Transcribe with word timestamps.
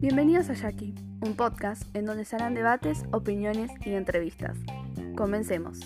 Bienvenidos 0.00 0.48
a 0.48 0.54
Jackie, 0.54 0.94
un 1.22 1.34
podcast 1.34 1.82
en 1.96 2.04
donde 2.04 2.24
se 2.24 2.36
harán 2.36 2.54
debates, 2.54 3.02
opiniones 3.10 3.72
y 3.84 3.94
entrevistas. 3.94 4.56
Comencemos. 5.16 5.80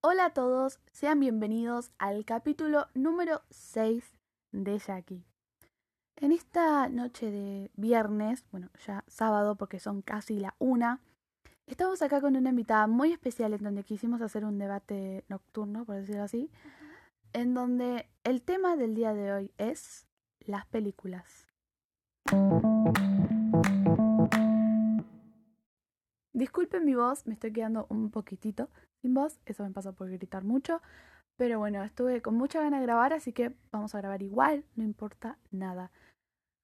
Hola 0.00 0.26
a 0.26 0.30
todos, 0.30 0.80
sean 0.90 1.20
bienvenidos 1.20 1.92
al 1.98 2.24
capítulo 2.24 2.88
número 2.94 3.42
6 3.50 4.04
de 4.50 4.78
Jackie. 4.80 5.24
En 6.16 6.32
esta 6.32 6.88
noche 6.88 7.30
de 7.30 7.70
viernes, 7.76 8.44
bueno, 8.50 8.70
ya 8.84 9.04
sábado 9.06 9.54
porque 9.54 9.78
son 9.78 10.02
casi 10.02 10.40
la 10.40 10.56
una, 10.58 11.00
estamos 11.66 12.02
acá 12.02 12.20
con 12.20 12.36
una 12.36 12.50
invitada 12.50 12.86
muy 12.86 13.12
especial 13.12 13.52
en 13.54 13.62
donde 13.62 13.84
quisimos 13.84 14.20
hacer 14.20 14.44
un 14.44 14.58
debate 14.58 15.24
nocturno, 15.28 15.84
por 15.84 15.96
decirlo 15.96 16.22
así, 16.22 16.50
en 17.32 17.54
donde 17.54 18.08
el 18.22 18.42
tema 18.42 18.76
del 18.76 18.94
día 18.94 19.14
de 19.14 19.32
hoy 19.32 19.52
es 19.58 20.06
las 20.40 20.66
películas. 20.66 21.46
Disculpen 26.32 26.84
mi 26.84 26.94
voz, 26.94 27.26
me 27.26 27.34
estoy 27.34 27.52
quedando 27.52 27.86
un 27.88 28.10
poquitito 28.10 28.68
sin 29.00 29.14
voz, 29.14 29.40
eso 29.46 29.62
me 29.62 29.70
pasa 29.70 29.92
por 29.92 30.10
gritar 30.10 30.44
mucho, 30.44 30.82
pero 31.36 31.58
bueno, 31.58 31.82
estuve 31.82 32.22
con 32.22 32.34
mucha 32.34 32.60
ganas 32.60 32.80
de 32.80 32.86
grabar, 32.86 33.12
así 33.12 33.32
que 33.32 33.54
vamos 33.70 33.94
a 33.94 33.98
grabar 33.98 34.22
igual, 34.22 34.64
no 34.76 34.84
importa 34.84 35.38
nada. 35.50 35.90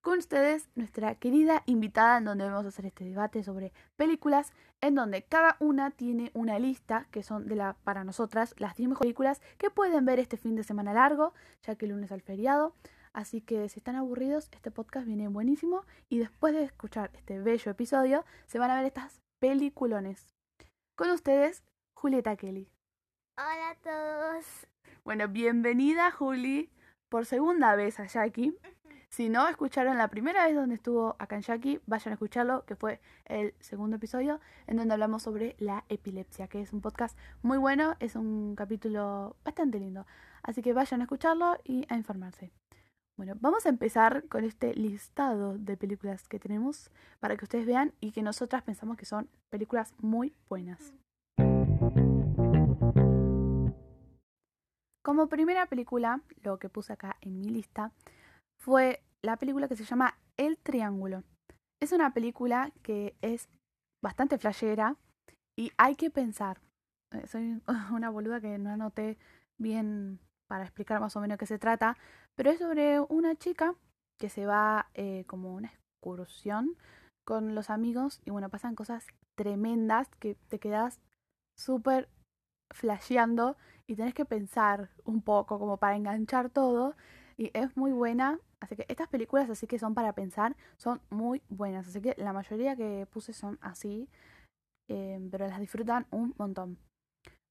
Con 0.02 0.18
ustedes, 0.18 0.70
nuestra 0.76 1.14
querida 1.16 1.62
invitada, 1.66 2.16
en 2.16 2.24
donde 2.24 2.46
vamos 2.46 2.64
a 2.64 2.68
hacer 2.68 2.86
este 2.86 3.04
debate 3.04 3.42
sobre 3.42 3.74
películas, 3.96 4.50
en 4.80 4.94
donde 4.94 5.24
cada 5.24 5.58
una 5.60 5.90
tiene 5.90 6.30
una 6.32 6.58
lista 6.58 7.06
que 7.10 7.22
son 7.22 7.46
de 7.48 7.54
la 7.54 7.74
para 7.84 8.02
nosotras 8.02 8.54
las 8.56 8.76
10 8.76 8.88
mejores 8.88 9.08
películas 9.08 9.42
que 9.58 9.68
pueden 9.68 10.06
ver 10.06 10.18
este 10.18 10.38
fin 10.38 10.56
de 10.56 10.64
semana 10.64 10.94
largo, 10.94 11.34
ya 11.62 11.74
que 11.74 11.84
el 11.84 11.92
lunes 11.92 12.12
al 12.12 12.22
feriado. 12.22 12.74
Así 13.12 13.42
que 13.42 13.68
si 13.68 13.80
están 13.80 13.94
aburridos, 13.94 14.48
este 14.52 14.70
podcast 14.70 15.06
viene 15.06 15.28
buenísimo 15.28 15.84
y 16.08 16.18
después 16.18 16.54
de 16.54 16.62
escuchar 16.62 17.10
este 17.12 17.38
bello 17.38 17.70
episodio, 17.70 18.24
se 18.46 18.58
van 18.58 18.70
a 18.70 18.76
ver 18.76 18.86
estas 18.86 19.20
peliculones. 19.38 20.34
Con 20.94 21.10
ustedes, 21.10 21.62
Julieta 21.92 22.36
Kelly. 22.36 22.70
Hola 23.36 23.70
a 23.70 23.74
todos. 23.74 24.66
Bueno, 25.04 25.28
bienvenida 25.28 26.10
Juli 26.10 26.70
por 27.10 27.26
segunda 27.26 27.76
vez 27.76 28.00
a 28.00 28.06
Jackie. 28.06 28.56
Si 29.10 29.28
no 29.28 29.48
escucharon 29.48 29.98
la 29.98 30.06
primera 30.06 30.46
vez 30.46 30.54
donde 30.54 30.76
estuvo 30.76 31.16
Jackie, 31.40 31.80
vayan 31.86 32.12
a 32.12 32.14
escucharlo, 32.14 32.64
que 32.64 32.76
fue 32.76 33.00
el 33.24 33.54
segundo 33.58 33.96
episodio, 33.96 34.40
en 34.68 34.76
donde 34.76 34.94
hablamos 34.94 35.24
sobre 35.24 35.56
la 35.58 35.84
epilepsia, 35.88 36.46
que 36.46 36.60
es 36.60 36.72
un 36.72 36.80
podcast 36.80 37.18
muy 37.42 37.58
bueno, 37.58 37.96
es 37.98 38.14
un 38.14 38.54
capítulo 38.54 39.34
bastante 39.44 39.80
lindo. 39.80 40.06
Así 40.44 40.62
que 40.62 40.72
vayan 40.72 41.00
a 41.00 41.04
escucharlo 41.04 41.58
y 41.64 41.86
a 41.88 41.96
informarse. 41.96 42.52
Bueno, 43.16 43.34
vamos 43.40 43.66
a 43.66 43.70
empezar 43.70 44.28
con 44.28 44.44
este 44.44 44.74
listado 44.74 45.58
de 45.58 45.76
películas 45.76 46.28
que 46.28 46.38
tenemos 46.38 46.92
para 47.18 47.36
que 47.36 47.44
ustedes 47.44 47.66
vean 47.66 47.92
y 47.98 48.12
que 48.12 48.22
nosotras 48.22 48.62
pensamos 48.62 48.96
que 48.96 49.06
son 49.06 49.28
películas 49.50 49.92
muy 49.98 50.36
buenas. 50.48 50.94
Como 55.02 55.28
primera 55.28 55.66
película, 55.66 56.20
lo 56.44 56.60
que 56.60 56.68
puse 56.68 56.92
acá 56.92 57.16
en 57.20 57.40
mi 57.40 57.48
lista, 57.48 57.90
fue 58.60 59.02
la 59.22 59.36
película 59.36 59.68
que 59.68 59.76
se 59.76 59.84
llama 59.84 60.14
El 60.36 60.58
Triángulo. 60.58 61.24
Es 61.82 61.92
una 61.92 62.12
película 62.12 62.72
que 62.82 63.16
es 63.22 63.48
bastante 64.04 64.38
flashera 64.38 64.96
y 65.58 65.72
hay 65.78 65.96
que 65.96 66.10
pensar. 66.10 66.60
Eh, 67.12 67.26
soy 67.26 67.62
una 67.92 68.10
boluda 68.10 68.40
que 68.40 68.58
no 68.58 68.70
anoté 68.70 69.18
bien 69.58 70.20
para 70.48 70.64
explicar 70.64 71.00
más 71.00 71.16
o 71.16 71.20
menos 71.20 71.38
qué 71.38 71.46
se 71.46 71.58
trata, 71.58 71.96
pero 72.36 72.50
es 72.50 72.58
sobre 72.58 73.00
una 73.00 73.34
chica 73.36 73.74
que 74.18 74.28
se 74.28 74.46
va 74.46 74.90
eh, 74.94 75.24
como 75.26 75.54
una 75.54 75.68
excursión 75.68 76.76
con 77.26 77.54
los 77.54 77.70
amigos 77.70 78.20
y 78.24 78.30
bueno, 78.30 78.48
pasan 78.50 78.74
cosas 78.74 79.06
tremendas 79.36 80.08
que 80.18 80.34
te 80.48 80.58
quedas 80.58 81.00
súper 81.56 82.08
flasheando 82.72 83.56
y 83.86 83.96
tenés 83.96 84.14
que 84.14 84.24
pensar 84.24 84.90
un 85.04 85.22
poco 85.22 85.58
como 85.58 85.76
para 85.76 85.96
enganchar 85.96 86.50
todo 86.50 86.96
y 87.40 87.50
es 87.54 87.76
muy 87.76 87.92
buena 87.92 88.38
Así 88.60 88.76
que 88.76 88.84
estas 88.88 89.08
películas 89.08 89.48
así 89.48 89.66
que 89.66 89.78
son 89.78 89.94
para 89.94 90.12
pensar, 90.12 90.54
son 90.76 91.00
muy 91.08 91.42
buenas. 91.48 91.88
Así 91.88 92.00
que 92.02 92.14
la 92.18 92.32
mayoría 92.32 92.76
que 92.76 93.06
puse 93.10 93.32
son 93.32 93.58
así, 93.62 94.08
eh, 94.88 95.18
pero 95.30 95.48
las 95.48 95.60
disfrutan 95.60 96.06
un 96.10 96.34
montón. 96.36 96.78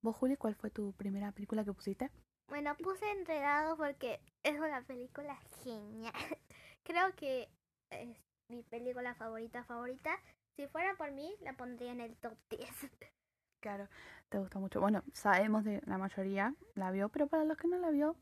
¿Vos, 0.03 0.15
Juli, 0.15 0.37
cuál 0.37 0.55
fue 0.55 0.69
tu 0.69 0.93
primera 0.93 1.31
película 1.31 1.65
que 1.65 1.73
pusiste? 1.73 2.11
Bueno, 2.47 2.75
puse 2.77 3.09
Enredado 3.11 3.75
porque 3.75 4.21
es 4.43 4.59
una 4.59 4.81
película 4.83 5.35
genial. 5.63 6.13
Creo 6.85 7.13
que 7.15 7.49
es 7.91 8.17
mi 8.49 8.61
película 8.63 9.15
favorita 9.15 9.63
favorita. 9.63 10.11
Si 10.55 10.67
fuera 10.67 10.95
por 10.95 11.11
mí, 11.11 11.35
la 11.41 11.53
pondría 11.53 11.91
en 11.91 12.01
el 12.01 12.15
top 12.17 12.37
10. 12.49 12.69
Claro, 13.61 13.89
te 14.29 14.39
gusta 14.39 14.57
mucho. 14.57 14.79
Bueno, 14.79 15.03
sabemos 15.11 15.65
de 15.65 15.81
la 15.85 15.97
mayoría 15.97 16.55
la 16.75 16.91
vio, 16.91 17.09
pero 17.09 17.27
para 17.27 17.43
los 17.43 17.57
que 17.57 17.67
no 17.67 17.77
la 17.77 17.89
vio, 17.89 18.15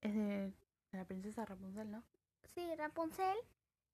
es 0.00 0.14
de 0.14 0.54
la 0.92 1.04
princesa 1.04 1.44
Rapunzel, 1.44 1.90
¿no? 1.90 2.02
Sí, 2.54 2.74
Rapunzel 2.76 3.36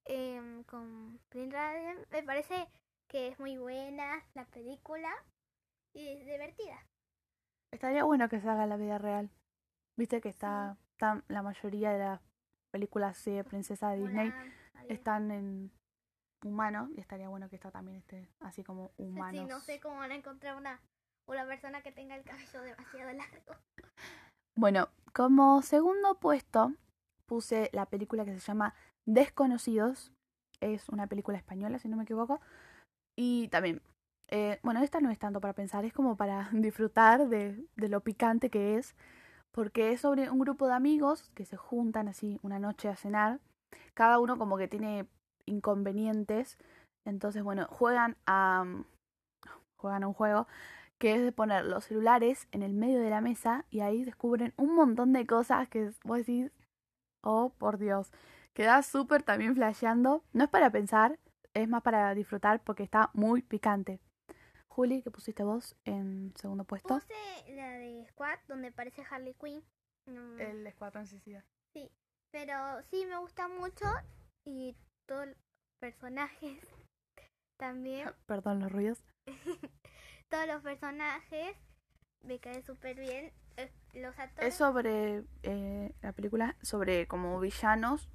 eh, 0.07 0.63
con 0.67 1.21
Prince 1.29 1.57
Radiant. 1.57 2.11
Me 2.11 2.23
parece 2.23 2.69
que 3.09 3.29
es 3.29 3.39
muy 3.39 3.59
buena 3.59 4.25
la 4.35 4.45
película 4.47 5.11
y 5.93 6.09
es 6.09 6.27
divertida. 6.27 6.79
Estaría 7.73 8.05
bueno 8.05 8.29
que 8.29 8.41
se 8.41 8.49
haga 8.49 8.65
en 8.65 8.71
la 8.71 8.77
vida 8.77 8.99
real. 8.99 9.31
Viste 9.97 10.21
que 10.21 10.29
está, 10.29 10.77
está 10.93 11.23
la 11.29 11.43
mayoría 11.43 11.91
de 11.93 11.99
las 11.99 12.21
películas 12.71 13.25
de 13.25 13.45
princesa 13.45 13.91
de 13.91 13.99
Disney 13.99 14.33
están 14.89 15.31
en 15.31 15.71
humano 16.45 16.89
y 16.97 17.01
estaría 17.01 17.29
bueno 17.29 17.49
que 17.49 17.57
esta 17.57 17.71
también 17.71 17.99
esté 17.99 18.29
así 18.41 18.63
como 18.63 18.93
humano. 18.97 19.43
Sí, 19.43 19.45
no 19.47 19.61
sé 19.61 19.81
cómo 19.81 19.97
van 19.97 20.13
a 20.13 20.15
encontrar 20.15 20.57
una, 20.57 20.81
una 21.27 21.47
persona 21.47 21.83
que 21.83 21.93
tenga 21.93 22.15
el 22.15 22.25
cabello 22.25 22.63
demasiado 22.63 23.13
largo. 23.13 23.57
Bueno, 24.55 24.89
como 25.13 25.63
segundo 25.63 26.19
puesto 26.19 26.73
puse 27.27 27.71
la 27.73 27.87
película 27.87 28.25
que 28.25 28.33
se 28.33 28.41
llama 28.41 28.75
Desconocidos. 29.07 30.13
Es 30.61 30.89
una 30.89 31.07
película 31.07 31.37
española, 31.37 31.79
si 31.79 31.89
no 31.89 31.97
me 31.97 32.05
equivoco. 32.05 32.41
Y 33.19 33.49
también, 33.49 33.83
eh, 34.31 34.59
bueno, 34.63 34.83
esta 34.83 35.01
no 35.01 35.11
es 35.11 35.19
tanto 35.19 35.41
para 35.41 35.55
pensar, 35.55 35.85
es 35.85 35.93
como 35.93 36.17
para 36.17 36.49
disfrutar 36.53 37.29
de, 37.29 37.65
de 37.77 37.89
lo 37.89 38.01
picante 38.01 38.51
que 38.51 38.77
es. 38.77 38.95
Porque 39.53 39.93
es 39.93 40.03
sobre 40.03 40.31
un 40.31 40.39
grupo 40.39 40.67
de 40.67 40.75
amigos 40.75 41.31
que 41.35 41.47
se 41.47 41.57
juntan 41.57 42.09
así 42.09 42.39
una 42.43 42.59
noche 42.59 42.89
a 42.89 42.97
cenar. 42.97 43.41
Cada 43.95 44.19
uno 44.19 44.37
como 44.37 44.59
que 44.59 44.69
tiene 44.69 45.07
inconvenientes. 45.47 46.59
Entonces, 47.07 47.43
bueno, 47.43 47.67
juegan 47.71 48.17
a. 48.27 48.65
juegan 49.79 50.03
a 50.03 50.09
un 50.09 50.15
juego 50.15 50.47
que 50.99 51.15
es 51.15 51.23
de 51.23 51.33
poner 51.33 51.65
los 51.65 51.85
celulares 51.85 52.49
en 52.53 52.63
el 52.63 52.73
medio 52.73 53.01
de 53.01 53.11
la 53.11 53.21
mesa 53.21 53.67
y 53.71 53.81
ahí 53.81 54.05
descubren 54.05 54.55
un 54.57 54.75
montón 54.75 55.13
de 55.13 55.27
cosas 55.27 55.69
que 55.69 55.91
vos 56.05 56.19
decís, 56.19 56.51
Oh, 57.29 57.51
por 57.59 57.77
Dios. 57.77 58.13
Queda 58.55 58.81
súper 58.85 59.25
también 59.25 59.57
flasheando. 59.57 60.23
No 60.33 60.45
es 60.45 60.51
para 60.51 60.71
pensar, 60.71 61.19
es 61.55 61.69
más 61.69 61.83
para 61.83 62.15
disfrutar 62.15 62.63
porque 62.63 62.85
está 62.85 63.11
muy 63.15 63.43
picante. 63.43 63.99
Juli, 64.69 65.03
¿qué 65.03 65.11
pusiste 65.11 65.43
vos 65.43 65.75
en 65.85 66.33
segundo 66.37 66.63
puesto? 66.63 66.95
Puse 66.95 67.55
la 67.57 67.71
de 67.71 68.07
Squad, 68.11 68.39
donde 68.47 68.69
aparece 68.69 69.03
Harley 69.11 69.35
Quinn. 69.35 69.61
Mm. 70.07 70.41
El 70.41 70.67
Escuadrón 70.69 71.09
Suicida. 71.09 71.45
Sí, 71.73 71.91
pero 72.31 72.55
sí 72.85 73.05
me 73.07 73.19
gusta 73.19 73.49
mucho 73.49 73.87
y 74.45 74.77
todos 75.07 75.27
los 75.27 75.37
personajes 75.81 76.61
también. 77.59 78.09
Perdón 78.27 78.61
los 78.61 78.71
ruidos. 78.71 79.03
todos 80.29 80.47
los 80.47 80.63
personajes 80.63 81.57
me 82.23 82.39
caen 82.39 82.63
súper 82.63 83.01
bien. 83.01 83.33
Es 84.39 84.55
sobre 84.55 85.25
eh, 85.43 85.95
la 86.03 86.13
película, 86.13 86.57
sobre 86.63 87.07
como 87.07 87.41
villanos 87.41 88.09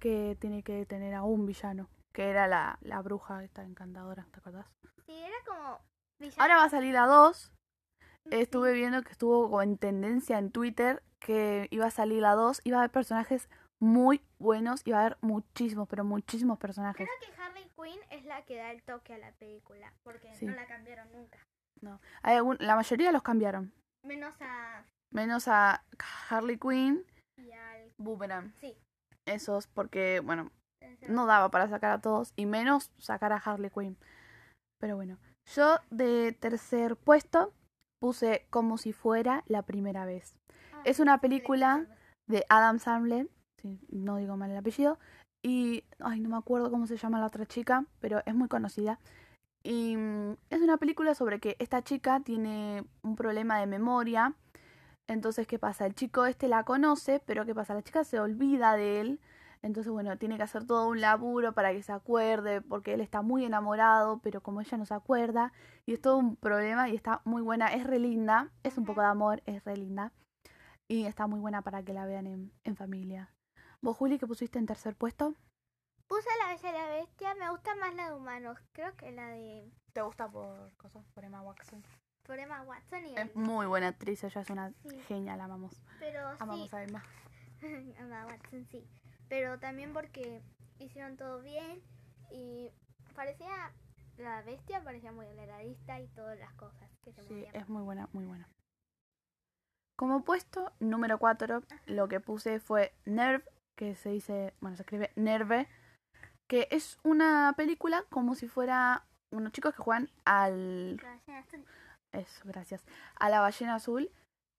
que 0.00 0.36
tiene 0.40 0.62
que 0.62 0.86
tener 0.86 1.14
a 1.14 1.22
un 1.22 1.46
villano, 1.46 1.88
que 2.12 2.28
era 2.28 2.46
la, 2.48 2.78
la 2.82 3.00
bruja 3.00 3.42
esta 3.44 3.62
encantadora, 3.62 4.26
¿te 4.32 4.38
acordás? 4.38 4.66
Sí, 5.06 5.12
era 5.12 5.36
como... 5.46 5.80
Ahora 6.38 6.56
va 6.56 6.64
a 6.64 6.70
salir 6.70 6.96
a 6.96 7.06
dos. 7.06 7.52
Estuve 8.30 8.72
viendo 8.72 9.02
que 9.02 9.12
estuvo 9.12 9.60
en 9.62 9.76
tendencia 9.76 10.38
en 10.38 10.50
Twitter 10.50 11.02
que 11.24 11.68
iba 11.70 11.86
a 11.86 11.90
salir 11.90 12.22
la 12.22 12.34
2, 12.34 12.60
iba 12.64 12.76
a 12.76 12.80
haber 12.80 12.90
personajes 12.90 13.48
muy 13.80 14.22
buenos, 14.38 14.82
iba 14.86 14.98
a 14.98 15.00
haber 15.00 15.18
muchísimos, 15.20 15.88
pero 15.88 16.04
muchísimos 16.04 16.58
personajes. 16.58 17.06
Creo 17.06 17.34
que 17.34 17.42
Harley 17.42 17.70
Quinn 17.76 18.00
es 18.10 18.24
la 18.24 18.44
que 18.44 18.56
da 18.56 18.70
el 18.70 18.82
toque 18.82 19.14
a 19.14 19.18
la 19.18 19.32
película, 19.32 19.92
porque 20.02 20.30
no 20.42 20.52
la 20.52 20.66
cambiaron 20.66 21.10
nunca. 21.12 21.38
No, 21.80 22.00
Hay 22.22 22.38
la 22.60 22.76
mayoría 22.76 23.10
los 23.12 23.22
cambiaron. 23.22 23.72
Menos 24.02 24.34
a... 24.40 24.84
Menos 25.14 25.48
a 25.48 25.84
Harley 26.28 26.58
Quinn 26.58 27.04
y 27.36 27.52
al... 27.52 27.92
Boomerang. 27.98 28.52
Sí. 28.60 28.76
Esos 29.26 29.66
porque, 29.68 30.20
bueno, 30.20 30.50
no 31.08 31.26
daba 31.26 31.50
para 31.50 31.68
sacar 31.68 31.92
a 31.92 32.00
todos 32.00 32.32
y 32.36 32.46
menos 32.46 32.90
sacar 32.98 33.32
a 33.32 33.36
Harley 33.36 33.70
Quinn. 33.70 33.96
Pero 34.80 34.96
bueno, 34.96 35.18
yo 35.54 35.78
de 35.90 36.32
tercer 36.32 36.96
puesto 36.96 37.52
puse 38.00 38.46
como 38.50 38.76
si 38.76 38.92
fuera 38.92 39.44
la 39.46 39.62
primera 39.62 40.04
vez. 40.04 40.36
Ah, 40.72 40.82
Es 40.84 41.00
una 41.00 41.14
sí, 41.14 41.20
película 41.20 41.86
de 42.26 42.44
Adam 42.48 42.78
Sandler, 42.78 43.28
si 43.60 43.80
no 43.90 44.16
digo 44.16 44.36
mal 44.36 44.50
el 44.50 44.56
apellido, 44.56 44.98
y 45.42 45.84
ay, 46.00 46.20
no 46.20 46.28
me 46.30 46.36
acuerdo 46.36 46.70
cómo 46.70 46.86
se 46.86 46.96
llama 46.96 47.20
la 47.20 47.26
otra 47.26 47.46
chica, 47.46 47.86
pero 48.00 48.22
es 48.26 48.34
muy 48.34 48.48
conocida. 48.48 48.98
Y 49.62 49.96
mm, 49.96 50.36
es 50.50 50.60
una 50.60 50.76
película 50.76 51.14
sobre 51.14 51.40
que 51.40 51.56
esta 51.58 51.82
chica 51.82 52.20
tiene 52.20 52.84
un 53.02 53.16
problema 53.16 53.58
de 53.60 53.66
memoria. 53.66 54.34
Entonces, 55.06 55.46
¿qué 55.46 55.58
pasa? 55.58 55.86
El 55.86 55.94
chico 55.94 56.24
este 56.26 56.48
la 56.48 56.64
conoce, 56.64 57.20
pero 57.20 57.44
¿qué 57.44 57.54
pasa? 57.54 57.74
La 57.74 57.82
chica 57.82 58.04
se 58.04 58.20
olvida 58.20 58.74
de 58.76 59.00
él. 59.00 59.20
Entonces, 59.62 59.92
bueno, 59.92 60.16
tiene 60.18 60.36
que 60.36 60.42
hacer 60.42 60.66
todo 60.66 60.88
un 60.88 61.00
laburo 61.00 61.52
para 61.52 61.72
que 61.72 61.82
se 61.82 61.92
acuerde, 61.92 62.60
porque 62.60 62.94
él 62.94 63.00
está 63.00 63.22
muy 63.22 63.44
enamorado, 63.44 64.18
pero 64.18 64.42
como 64.42 64.60
ella 64.60 64.76
no 64.76 64.84
se 64.84 64.92
acuerda, 64.92 65.52
y 65.86 65.94
es 65.94 66.00
todo 66.00 66.18
un 66.18 66.36
problema 66.36 66.90
y 66.90 66.94
está 66.94 67.22
muy 67.24 67.40
buena, 67.40 67.68
es 67.68 67.84
re 67.84 67.98
linda, 67.98 68.50
es 68.62 68.76
un 68.76 68.84
poco 68.84 69.00
de 69.00 69.06
amor, 69.06 69.42
es 69.46 69.64
re 69.64 69.76
linda. 69.76 70.12
Y 70.86 71.06
está 71.06 71.26
muy 71.26 71.40
buena 71.40 71.62
para 71.62 71.82
que 71.82 71.94
la 71.94 72.04
vean 72.04 72.26
en, 72.26 72.52
en 72.64 72.76
familia. 72.76 73.30
¿Vos, 73.80 73.96
Juli, 73.96 74.18
que 74.18 74.26
pusiste 74.26 74.58
en 74.58 74.66
tercer 74.66 74.96
puesto? 74.96 75.34
Puse 76.08 76.28
la 76.40 76.48
Bella 76.48 76.70
y 76.70 76.72
la 76.72 76.88
Bestia, 76.88 77.34
me 77.34 77.50
gusta 77.50 77.74
más 77.76 77.94
la 77.94 78.10
de 78.10 78.16
humanos, 78.16 78.58
creo 78.72 78.94
que 78.96 79.10
la 79.12 79.28
de 79.28 79.72
¿Te 79.94 80.02
gusta 80.02 80.28
por 80.28 80.76
cosas? 80.76 81.06
Por 81.14 81.24
Emma 81.24 81.40
Watson. 81.40 81.80
Por 82.26 82.38
Emma 82.38 82.62
Watson 82.62 83.06
y 83.06 83.16
Es 83.16 83.34
muy 83.36 83.66
buena 83.66 83.88
actriz, 83.88 84.24
ella 84.24 84.40
es 84.40 84.50
una 84.50 84.72
Sí. 84.88 84.98
genial, 85.08 85.38
la 85.38 85.44
amamos. 85.44 85.82
pero 85.98 86.30
sí, 86.32 86.36
Amamos 86.40 86.74
a 86.74 86.82
Emma. 86.82 87.04
Emma 87.98 88.26
Watson 88.26 88.66
sí, 88.70 88.86
pero 89.28 89.58
también 89.58 89.92
porque 89.92 90.42
hicieron 90.78 91.16
todo 91.16 91.40
bien 91.42 91.82
y 92.30 92.70
parecía 93.14 93.72
la 94.16 94.42
bestia 94.42 94.82
parecía 94.82 95.12
muy 95.12 95.26
realista 95.26 96.00
y 96.00 96.06
todas 96.08 96.38
las 96.38 96.52
cosas 96.54 96.88
que 97.02 97.12
se 97.12 97.22
Sí, 97.22 97.46
es 97.52 97.68
muy 97.68 97.82
buena, 97.82 98.08
muy 98.12 98.24
buena. 98.26 98.48
Como 99.96 100.24
puesto 100.24 100.72
número 100.80 101.18
4, 101.18 101.62
lo 101.86 102.08
que 102.08 102.20
puse 102.20 102.58
fue 102.58 102.92
Nerve, 103.04 103.44
que 103.76 103.94
se 103.94 104.10
dice, 104.10 104.54
bueno, 104.60 104.76
se 104.76 104.82
escribe 104.82 105.12
Nerve, 105.14 105.68
que 106.48 106.68
es 106.70 106.98
una 107.04 107.54
película 107.56 108.04
como 108.10 108.34
si 108.34 108.48
fuera 108.48 109.04
unos 109.30 109.52
chicos 109.52 109.74
que 109.74 109.82
juegan 109.82 110.10
al. 110.24 111.00
Eso, 112.14 112.42
gracias. 112.44 112.84
A 113.16 113.28
la 113.28 113.40
ballena 113.40 113.76
azul. 113.76 114.10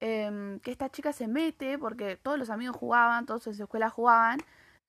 em, 0.02 0.60
que 0.60 0.72
esta 0.72 0.90
chica 0.90 1.14
se 1.14 1.28
mete 1.28 1.80
porque 1.80 2.18
todos 2.18 2.38
los 2.38 2.50
amigos 2.50 2.76
jugaban, 2.76 3.26
todos 3.26 3.48
en 3.48 3.56
su 3.56 3.64
escuela 3.64 3.90
jugaban, 3.90 4.40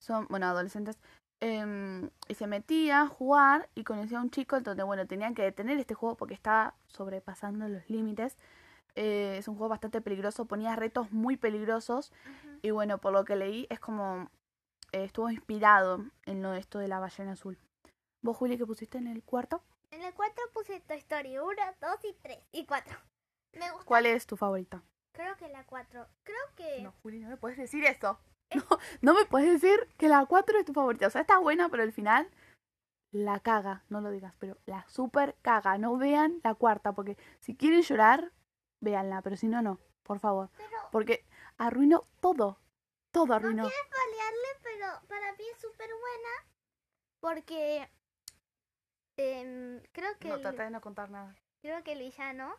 son, 0.01 0.27
bueno, 0.29 0.47
adolescentes, 0.47 0.99
em, 1.41 2.11
y 2.29 2.35
se 2.35 2.47
metía 2.49 3.03
a 3.03 3.09
jugar 3.09 3.69
y 3.77 3.85
conocía 3.85 4.19
a 4.19 4.23
un 4.23 4.31
chico 4.31 4.61
donde, 4.61 4.83
bueno, 4.83 5.07
tenían 5.07 5.35
que 5.35 5.43
detener 5.43 5.79
este 5.79 5.95
juego 5.95 6.17
porque 6.17 6.35
estaba 6.35 6.75
sobrepasando 6.89 7.69
los 7.69 7.89
límites. 7.89 8.37
Eh, 8.97 9.37
es 9.39 9.49
un 9.49 9.57
juego 9.57 9.71
bastante 9.71 10.01
peligroso, 10.01 10.47
ponía 10.47 10.75
retos 10.77 11.12
muy 11.12 11.37
peligrosos 11.37 12.12
y 12.62 12.71
bueno, 12.73 12.99
por 12.99 13.12
lo 13.12 13.25
que 13.25 13.37
leí 13.37 13.67
es 13.71 13.81
como 13.81 14.31
eh, 14.93 15.05
estuvo 15.05 15.31
inspirado 15.31 16.05
en 16.27 16.43
lo 16.43 16.51
de 16.53 16.61
esto 16.61 16.79
de 16.81 16.89
la 16.89 17.01
ballena 17.01 17.33
azul. 17.33 17.59
¿Vos, 18.23 18.37
Juli, 18.39 18.59
que 18.59 18.67
pusiste 18.67 18.99
en 18.99 19.09
el 19.09 19.23
cuarto? 19.23 19.62
En 19.97 20.03
el 20.03 20.13
4 20.13 20.45
puse 20.53 20.81
Toy 20.81 20.99
Story 20.99 21.39
1, 21.39 21.49
2 21.81 22.05
y 22.05 22.13
3 22.21 22.39
y 22.53 22.67
4. 22.67 22.99
Me 23.55 23.71
gusta. 23.71 23.87
¿Cuál 23.87 24.05
es 24.05 24.27
tu 24.27 24.37
favorita? 24.37 24.83
Creo 25.13 25.35
que 25.39 25.49
la 25.49 25.65
4. 25.65 26.07
Creo 26.23 26.55
que 26.55 26.83
No, 26.83 26.93
Juli, 27.03 27.19
no 27.21 27.31
me 27.31 27.39
puedes 27.39 27.57
decir 27.57 27.83
eso. 27.87 28.19
No, 28.55 28.63
no 29.01 29.15
me 29.15 29.25
puedes 29.25 29.61
decir 29.61 29.89
que 29.97 30.09
la 30.09 30.27
4 30.27 30.59
es 30.59 30.67
tu 30.67 30.75
favorita. 30.75 31.07
O 31.07 31.11
sea, 31.11 31.23
está 31.23 31.39
buena, 31.39 31.71
pero 31.71 31.83
al 31.83 31.95
final 31.95 32.31
la 33.11 33.41
caga. 33.41 33.85
No 33.89 34.03
lo 34.03 34.11
digas, 34.11 34.35
pero 34.39 34.59
la 34.67 34.87
super 34.87 35.35
caga. 35.41 35.79
No 35.79 35.97
vean 35.97 36.41
la 36.45 36.55
cuarta, 36.55 36.93
porque 36.93 37.17
si 37.41 37.57
quieren 37.57 37.81
llorar, 37.81 38.33
véanla, 38.83 39.23
pero 39.23 39.37
si 39.39 39.49
no, 39.49 39.63
no. 39.63 39.81
Por 40.03 40.21
favor. 40.21 40.51
pero 40.59 40.71
Porque 40.93 41.25
arruinó 41.57 42.03
todo. 42.21 42.61
Todo 43.13 43.29
no 43.29 43.35
arruinó. 43.37 43.63
quiero 43.63 43.91
paliarle, 43.91 44.49
pero 44.63 45.09
para 45.09 45.33
mí 45.33 45.45
es 45.55 45.59
súper 45.59 45.89
buena 45.89 46.29
porque 47.21 47.91
em, 49.17 49.81
creo 49.93 50.17
que 50.19 50.29
No, 50.29 50.41
trata 50.41 50.65
de 50.65 50.71
no 50.71 50.81
contar 50.81 51.11
nada. 51.11 51.35
creo 51.63 51.83
que 51.83 51.93
el 51.93 51.99
villano 52.01 52.55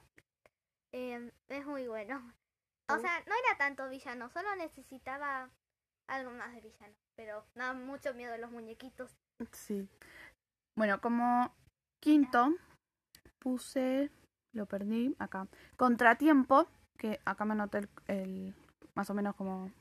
em, 0.94 1.31
es 1.50 1.65
muy 1.65 1.88
bueno. 1.88 2.33
¿Te 2.88 2.95
O 2.95 3.00
sea, 3.00 3.19
no 3.27 3.33
era 3.36 3.57
tanto 3.57 3.89
villano, 3.89 4.30
solo 4.30 4.56
necesitaba 4.56 5.50
algo 6.07 6.31
más 6.31 6.54
de 6.54 6.62
villano. 6.62 6.95
Pero 7.15 7.45
da 7.56 7.74
mucho 7.74 8.13
miedo 8.13 8.38
los 8.38 8.51
muñequitos. 8.51 9.15
Sí. 9.51 9.88
Bueno, 10.77 11.01
como 11.01 11.54
quinto, 12.01 12.54
puse, 13.39 14.12
lo 14.53 14.65
perdí 14.68 15.15
acá, 15.19 15.48
Contratiempo, 15.75 16.68
que 16.98 17.19
acá 17.25 17.45
me 17.45 17.53
anoté 17.53 17.80
el, 17.80 17.89
el- 18.07 18.56
más 18.95 19.10
o 19.10 19.13
menos 19.13 19.36
como 19.36 19.71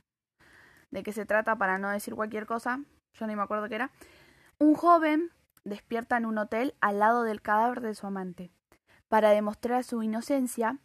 de 0.90 1.02
qué 1.02 1.12
se 1.12 1.26
trata 1.26 1.56
para 1.56 1.78
no 1.78 1.90
decir 1.90 2.14
cualquier 2.14 2.46
cosa, 2.46 2.80
yo 3.18 3.26
ni 3.26 3.36
me 3.36 3.42
acuerdo 3.42 3.68
qué 3.68 3.74
era. 3.76 3.90
Un 4.58 4.74
joven 4.74 5.30
despierta 5.66 6.16
en 6.16 6.26
un 6.26 6.38
hotel 6.38 6.74
al 6.80 6.98
lado 7.00 7.22
del 7.24 7.42
cadáver 7.42 7.80
de 7.80 7.94
su 7.94 8.06
amante. 8.06 8.50
Para 9.08 9.30
demostrar 9.30 9.84
su 9.84 10.02
inocencia, 10.02 10.78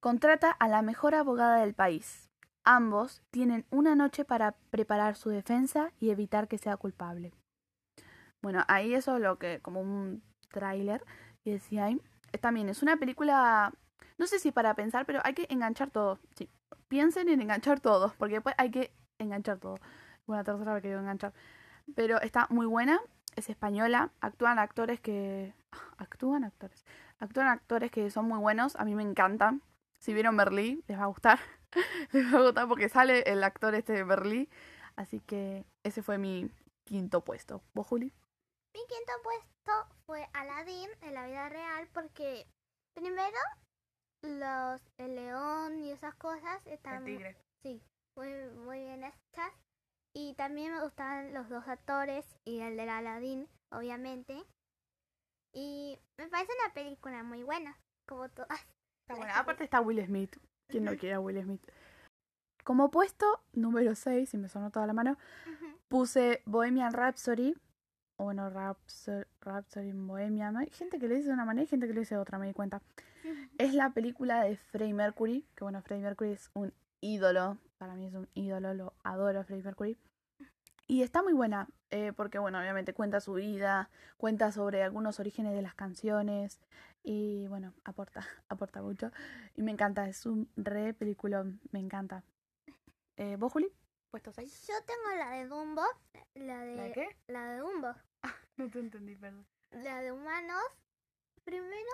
contrata 0.00 0.50
a 0.50 0.68
la 0.68 0.82
mejor 0.82 1.14
abogada 1.14 1.58
del 1.58 1.74
país. 1.74 2.28
Ambos 2.64 3.22
tienen 3.30 3.64
una 3.70 3.94
noche 3.94 4.24
para 4.24 4.52
preparar 4.70 5.16
su 5.16 5.30
defensa 5.30 5.92
y 5.98 6.10
evitar 6.10 6.48
que 6.48 6.58
sea 6.58 6.76
culpable. 6.76 7.32
Bueno, 8.42 8.64
ahí 8.68 8.94
eso 8.94 9.16
es 9.16 9.22
lo 9.22 9.38
que, 9.38 9.60
como 9.60 9.80
un 9.80 10.22
tráiler, 10.50 11.04
y 11.44 11.52
decía 11.52 11.86
ahí, 11.86 12.00
también 12.40 12.68
es 12.68 12.82
una 12.82 12.96
película, 12.96 13.72
no 14.18 14.26
sé 14.26 14.38
si 14.38 14.52
para 14.52 14.74
pensar, 14.74 15.06
pero 15.06 15.20
hay 15.24 15.34
que 15.34 15.46
enganchar 15.48 15.90
todo. 15.90 16.18
Sí, 16.34 16.48
piensen 16.88 17.28
en 17.28 17.40
enganchar 17.40 17.80
todo, 17.80 18.14
porque 18.18 18.34
después 18.34 18.54
hay 18.58 18.70
que 18.70 18.92
enganchar 19.18 19.58
todo. 19.58 19.78
Una 20.26 20.44
tercera 20.44 20.74
vez 20.74 20.82
que 20.82 20.88
digo 20.88 21.00
enganchar. 21.00 21.32
Pero 21.94 22.20
está 22.20 22.46
muy 22.50 22.66
buena, 22.66 23.00
es 23.38 23.48
española, 23.48 24.10
actúan 24.20 24.58
actores 24.58 25.00
que... 25.00 25.54
Actúan 25.98 26.44
actores. 26.44 26.84
Actúan 27.18 27.48
actores 27.48 27.90
que 27.90 28.10
son 28.10 28.26
muy 28.26 28.38
buenos, 28.38 28.76
a 28.76 28.84
mí 28.84 28.94
me 28.94 29.02
encantan. 29.02 29.62
Si 29.98 30.14
vieron 30.14 30.36
Merlí, 30.36 30.84
les 30.86 30.98
va 30.98 31.04
a 31.04 31.08
gustar. 31.08 31.40
les 32.12 32.32
va 32.32 32.38
a 32.38 32.42
gustar 32.42 32.68
porque 32.68 32.88
sale 32.88 33.22
el 33.22 33.42
actor 33.42 33.74
este 33.74 33.92
de 33.92 34.04
Merlí. 34.04 34.48
Así 34.96 35.20
que 35.20 35.64
ese 35.84 36.02
fue 36.02 36.18
mi 36.18 36.50
quinto 36.84 37.24
puesto. 37.24 37.62
¿Vos, 37.74 37.86
Juli? 37.86 38.12
Mi 38.74 38.80
quinto 38.86 39.12
puesto 39.22 39.94
fue 40.06 40.28
Aladdin 40.32 40.90
en 41.02 41.14
la 41.14 41.26
vida 41.26 41.48
real 41.48 41.88
porque 41.92 42.46
primero 42.94 43.38
los 44.22 44.80
el 44.98 45.14
león 45.14 45.78
y 45.78 45.90
esas 45.90 46.14
cosas 46.16 46.66
están 46.66 47.04
sí 47.62 47.80
muy 48.16 48.28
muy 48.64 48.80
bien 48.80 49.04
hechas 49.04 49.52
y 50.14 50.34
también 50.34 50.72
me 50.72 50.82
gustaban 50.82 51.34
los 51.34 51.48
dos 51.48 51.66
actores 51.68 52.24
y 52.44 52.60
el 52.60 52.76
del 52.76 52.88
Aladdin 52.88 53.48
obviamente 53.70 54.44
y 55.52 55.98
me 56.16 56.28
parece 56.28 56.52
una 56.64 56.74
película 56.74 57.22
muy 57.22 57.42
buena 57.42 57.78
como 58.06 58.28
todas 58.28 58.66
Está 59.08 59.16
buena. 59.16 59.38
Aparte 59.38 59.64
está 59.64 59.80
Will 59.80 60.04
Smith. 60.04 60.36
¿Quién 60.68 60.84
no 60.84 60.94
quiere 60.94 61.14
a 61.14 61.20
Will 61.20 61.42
Smith? 61.42 61.62
Como 62.62 62.90
puesto 62.90 63.40
número 63.54 63.94
6, 63.94 64.34
y 64.34 64.36
me 64.36 64.50
sonó 64.50 64.70
toda 64.70 64.86
la 64.86 64.92
mano, 64.92 65.16
puse 65.88 66.42
Bohemian 66.44 66.92
Rhapsody. 66.92 67.56
O 68.18 68.24
bueno, 68.24 68.50
Rhapsody, 68.50 69.24
Rhapsody 69.40 69.88
en 69.88 70.06
Bohemia. 70.06 70.50
¿no? 70.50 70.58
Hay 70.58 70.68
gente 70.68 70.98
que 70.98 71.08
le 71.08 71.14
dice 71.14 71.28
de 71.28 71.34
una 71.34 71.46
manera 71.46 71.64
y 71.64 71.68
gente 71.68 71.86
que 71.86 71.94
le 71.94 72.00
dice 72.00 72.16
de 72.16 72.20
otra, 72.20 72.38
me 72.38 72.48
di 72.48 72.52
cuenta. 72.52 72.82
Es 73.56 73.72
la 73.72 73.94
película 73.94 74.42
de 74.42 74.56
Freddie 74.56 74.92
Mercury. 74.92 75.46
Que 75.54 75.64
bueno, 75.64 75.80
Freddie 75.80 76.02
Mercury 76.02 76.32
es 76.32 76.50
un 76.52 76.74
ídolo. 77.00 77.56
Para 77.78 77.94
mí 77.94 78.06
es 78.06 78.14
un 78.14 78.28
ídolo, 78.34 78.74
lo 78.74 78.94
adoro 79.04 79.40
a 79.40 79.44
Freddie 79.44 79.62
Mercury. 79.64 79.98
Y 80.86 81.02
está 81.02 81.22
muy 81.22 81.32
buena, 81.32 81.68
eh, 81.90 82.12
porque 82.16 82.38
bueno, 82.38 82.58
obviamente 82.58 82.94
cuenta 82.94 83.20
su 83.20 83.34
vida, 83.34 83.90
cuenta 84.16 84.52
sobre 84.52 84.82
algunos 84.82 85.20
orígenes 85.20 85.54
de 85.54 85.62
las 85.62 85.74
canciones 85.74 86.60
y 87.02 87.46
bueno, 87.48 87.74
aporta, 87.84 88.20
aporta 88.48 88.82
mucho. 88.82 89.12
Y 89.54 89.62
me 89.62 89.70
encanta, 89.70 90.08
es 90.08 90.26
un 90.26 90.48
re 90.56 90.94
peliculón, 90.94 91.60
me 91.70 91.78
encanta. 91.78 92.24
Eh, 93.16 93.36
¿Vos, 93.36 93.52
Juli? 93.52 93.68
¿Puesto 94.10 94.32
6? 94.32 94.66
yo 94.66 94.74
tengo 94.86 95.18
la 95.18 95.30
de 95.32 95.46
Dumbo 95.46 95.82
la 96.34 96.64
de 96.64 96.92
qué? 96.92 97.08
la 97.26 97.44
de 97.50 97.58
Dumbo 97.58 97.94
No 98.56 98.70
te 98.70 98.78
entendí, 98.78 99.14
perdón. 99.16 99.44
la 99.70 100.00
de 100.00 100.12
humanos 100.12 100.62
primero 101.44 101.90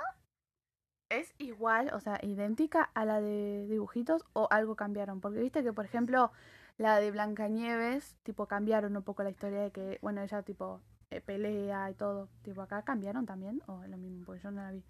¿Es 1.11 1.35
igual, 1.39 1.91
o 1.93 2.01
sea, 2.01 2.19
idéntica 2.23 2.91
a 2.95 3.05
la 3.05 3.21
de 3.21 3.67
dibujitos 3.69 4.25
o 4.33 4.49
algo 4.51 4.75
cambiaron? 4.75 5.21
Porque 5.21 5.41
viste 5.41 5.63
que, 5.63 5.73
por 5.73 5.85
ejemplo, 5.85 6.33
la 6.79 6.99
de 6.99 7.11
Blancanieves, 7.11 8.17
tipo, 8.23 8.47
cambiaron 8.47 8.97
un 8.97 9.03
poco 9.03 9.23
la 9.23 9.31
historia 9.31 9.61
de 9.61 9.71
que, 9.71 9.99
bueno, 10.03 10.23
ella, 10.23 10.43
tipo, 10.43 10.81
eh, 11.11 11.21
pelea 11.21 11.91
y 11.91 11.95
todo. 11.95 12.29
Tipo, 12.43 12.63
acá 12.63 12.83
cambiaron 12.83 13.27
también 13.27 13.63
o 13.67 13.83
es 13.85 13.91
lo 13.91 13.97
mismo, 13.97 14.25
porque 14.25 14.43
yo 14.43 14.51
no 14.51 14.63
la 14.63 14.73
vi. 14.73 14.83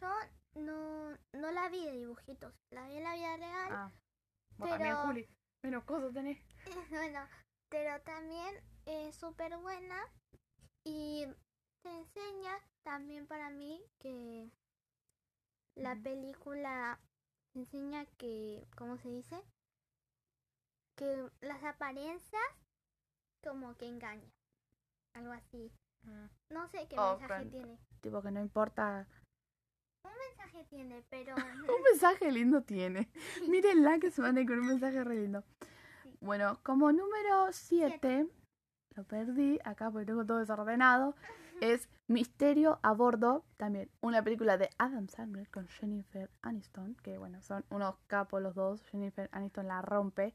Yo 0.00 0.08
no, 0.60 1.10
no 1.32 1.50
la 1.52 1.68
vi 1.68 1.84
de 1.84 1.92
dibujitos, 1.92 2.54
la 2.70 2.86
vi 2.88 2.96
en 2.96 3.04
la 3.04 3.14
vida 3.14 3.36
real. 3.36 3.68
Ah, 3.70 3.92
vos 4.58 4.68
Pero- 4.68 4.70
también, 4.70 4.96
Juli. 4.96 5.28
Menos 5.62 5.84
cosas 5.84 6.12
tenés. 6.12 6.38
bueno, 6.90 7.20
pero 7.70 8.00
también 8.02 8.54
es 8.84 9.16
súper 9.16 9.56
buena 9.58 9.96
y 10.84 11.26
te 11.82 11.90
enseña 11.90 12.52
también 12.84 13.26
para 13.26 13.50
mí 13.50 13.82
que 13.98 14.50
la 15.76 15.94
película 15.94 16.98
enseña 17.54 18.06
que, 18.18 18.66
¿cómo 18.76 18.98
se 18.98 19.08
dice? 19.08 19.42
Que 20.96 21.30
las 21.40 21.62
apariencias 21.64 22.42
como 23.42 23.76
que 23.76 23.86
engañan. 23.86 24.32
Algo 25.14 25.32
así. 25.32 25.70
Mm. 26.02 26.26
No 26.52 26.68
sé 26.68 26.86
qué 26.88 26.96
mensaje 26.96 27.46
tiene. 27.46 27.78
Tipo 28.00 28.22
que 28.22 28.30
no 28.30 28.40
importa. 28.40 29.06
Un 30.04 30.12
mensaje 30.28 30.64
tiene, 30.64 31.02
pero... 31.10 31.34
un 31.76 31.82
mensaje 31.82 32.32
lindo 32.32 32.62
tiene. 32.62 33.08
Mírenla 33.48 33.98
que 33.98 34.10
se 34.10 34.22
van 34.22 34.36
a 34.36 34.40
ir 34.40 34.46
con 34.46 34.58
un 34.58 34.66
mensaje 34.66 35.02
re 35.04 35.16
lindo. 35.16 35.44
Bueno, 36.20 36.58
como 36.62 36.92
número 36.92 37.52
7, 37.52 38.26
lo 38.94 39.04
perdí 39.04 39.58
acá 39.64 39.90
porque 39.90 40.06
tengo 40.06 40.24
todo 40.24 40.38
desordenado, 40.38 41.14
es 41.60 41.88
Misterio 42.08 42.78
a 42.82 42.92
bordo, 42.92 43.44
también 43.56 43.90
una 44.00 44.22
película 44.22 44.56
de 44.56 44.70
Adam 44.78 45.08
Sandler 45.08 45.48
con 45.50 45.66
Jennifer 45.68 46.30
Aniston, 46.42 46.94
que 47.02 47.18
bueno, 47.18 47.42
son 47.42 47.64
unos 47.70 47.96
capos 48.06 48.40
los 48.40 48.54
dos, 48.54 48.84
Jennifer 48.86 49.28
Aniston 49.32 49.66
la 49.66 49.82
rompe, 49.82 50.34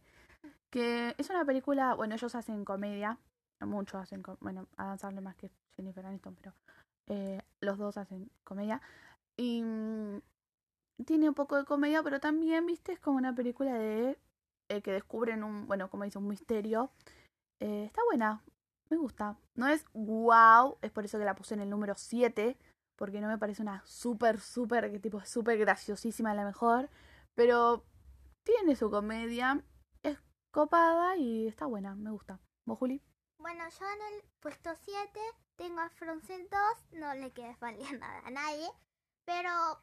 que 0.70 1.16
es 1.18 1.30
una 1.30 1.46
película, 1.46 1.94
bueno, 1.96 2.16
ellos 2.16 2.36
hacen 2.36 2.66
comedia, 2.66 3.18
muchos 3.62 4.02
hacen, 4.02 4.24
bueno, 4.40 4.68
Adam 4.78 4.98
Sandler 4.98 5.24
más 5.24 5.36
que 5.36 5.52
Jennifer 5.76 6.06
Aniston, 6.06 6.36
pero 6.36 6.54
eh, 7.08 7.42
los 7.62 7.78
dos 7.78 7.98
hacen 7.98 8.30
comedia, 8.44 8.82
y 9.38 9.62
mm, 9.64 10.22
tiene 11.06 11.30
un 11.30 11.36
poco 11.36 11.56
de 11.58 11.66
comedia, 11.66 12.04
pero 12.04 12.20
también, 12.20 12.66
viste, 12.66 12.92
es 12.92 13.00
como 13.00 13.18
una 13.18 13.34
película 13.34 13.74
de 13.74 14.18
eh, 14.70 14.82
que 14.82 14.92
descubren 14.92 15.44
un, 15.44 15.68
bueno, 15.68 15.90
como 15.90 16.04
dice, 16.04 16.18
un 16.18 16.28
misterio. 16.28 16.92
Eh, 17.60 17.86
está 17.86 18.02
buena, 18.06 18.42
me 18.92 18.98
gusta. 18.98 19.38
No 19.56 19.68
es 19.68 19.86
wow, 19.94 20.78
es 20.82 20.92
por 20.92 21.06
eso 21.06 21.18
que 21.18 21.26
la 21.26 21.36
puse 21.36 21.56
en 21.56 21.62
el 21.62 21.70
número 21.70 21.96
7, 21.96 22.58
porque 22.98 23.22
no 23.22 23.28
me 23.28 23.38
parece 23.38 23.62
una 23.62 23.82
súper, 23.86 24.40
súper, 24.40 24.92
que 24.92 25.00
tipo 25.00 25.24
súper 25.26 25.58
graciosísima 25.58 26.36
la 26.36 26.46
mejor, 26.46 26.90
pero 27.34 27.86
tiene 28.44 28.76
su 28.76 28.92
comedia, 28.92 29.64
es 30.04 30.22
copada 30.52 31.16
y 31.16 31.48
está 31.48 31.66
buena, 31.66 31.96
me 31.96 32.12
gusta. 32.12 32.40
¿Vos, 32.66 32.78
Juli? 32.78 33.02
Bueno, 33.40 33.64
yo 33.70 33.86
en 33.86 34.14
el 34.14 34.24
puesto 34.40 34.70
7 34.76 35.20
tengo 35.56 35.80
a 35.80 35.90
Frozen 35.90 36.48
2, 36.50 37.00
no 37.00 37.14
le 37.16 37.32
queda 37.32 37.58
valiendo 37.60 37.98
nada 38.00 38.22
a 38.26 38.30
nadie, 38.30 38.68
pero 39.26 39.80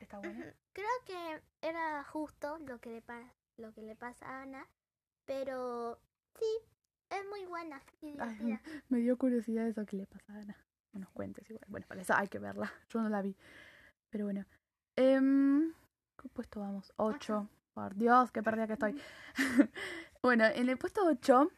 creo 0.72 0.86
que 1.06 1.42
era 1.62 2.04
justo 2.04 2.58
lo 2.58 2.78
que 2.78 2.90
le, 2.90 3.02
lo 3.56 3.72
que 3.72 3.82
le 3.82 3.96
pasa 3.96 4.26
a 4.26 4.42
Ana, 4.42 4.68
pero 5.24 5.98
muy 7.38 7.46
buena 7.46 7.80
me 8.88 8.98
dio 8.98 9.16
curiosidad 9.16 9.66
eso 9.66 9.84
que 9.86 9.96
le 9.96 10.06
pasa 10.06 10.32
a 10.32 10.38
Ana. 10.38 10.56
No 10.92 11.00
nos 11.00 11.10
cuentes 11.10 11.48
igual. 11.50 11.64
Bueno, 11.68 11.86
para 11.86 12.00
eso 12.00 12.14
hay 12.16 12.28
que 12.28 12.38
verla. 12.38 12.72
Yo 12.88 13.02
no 13.02 13.08
la 13.08 13.22
vi. 13.22 13.36
Pero 14.10 14.24
bueno. 14.24 14.44
Eh, 14.96 15.20
¿Qué 16.20 16.28
puesto 16.28 16.60
vamos? 16.60 16.92
8. 16.96 17.48
Por 17.74 17.94
Dios, 17.94 18.32
qué 18.32 18.42
perdida 18.42 18.66
que 18.66 18.72
estoy. 18.72 19.00
bueno, 20.22 20.44
en 20.46 20.68
el 20.68 20.76
puesto 20.78 21.06
8 21.06 21.48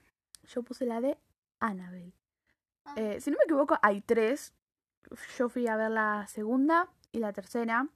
yo 0.42 0.62
puse 0.62 0.84
la 0.84 1.00
de 1.00 1.18
Annabelle. 1.60 2.12
Ah. 2.84 2.94
Eh, 2.96 3.20
si 3.20 3.30
no 3.30 3.38
me 3.38 3.44
equivoco, 3.44 3.78
hay 3.80 4.02
tres. 4.02 4.52
Yo 5.38 5.48
fui 5.48 5.66
a 5.66 5.76
ver 5.76 5.90
la 5.90 6.26
segunda 6.26 6.90
y 7.12 7.20
la 7.20 7.32
tercera 7.32 7.88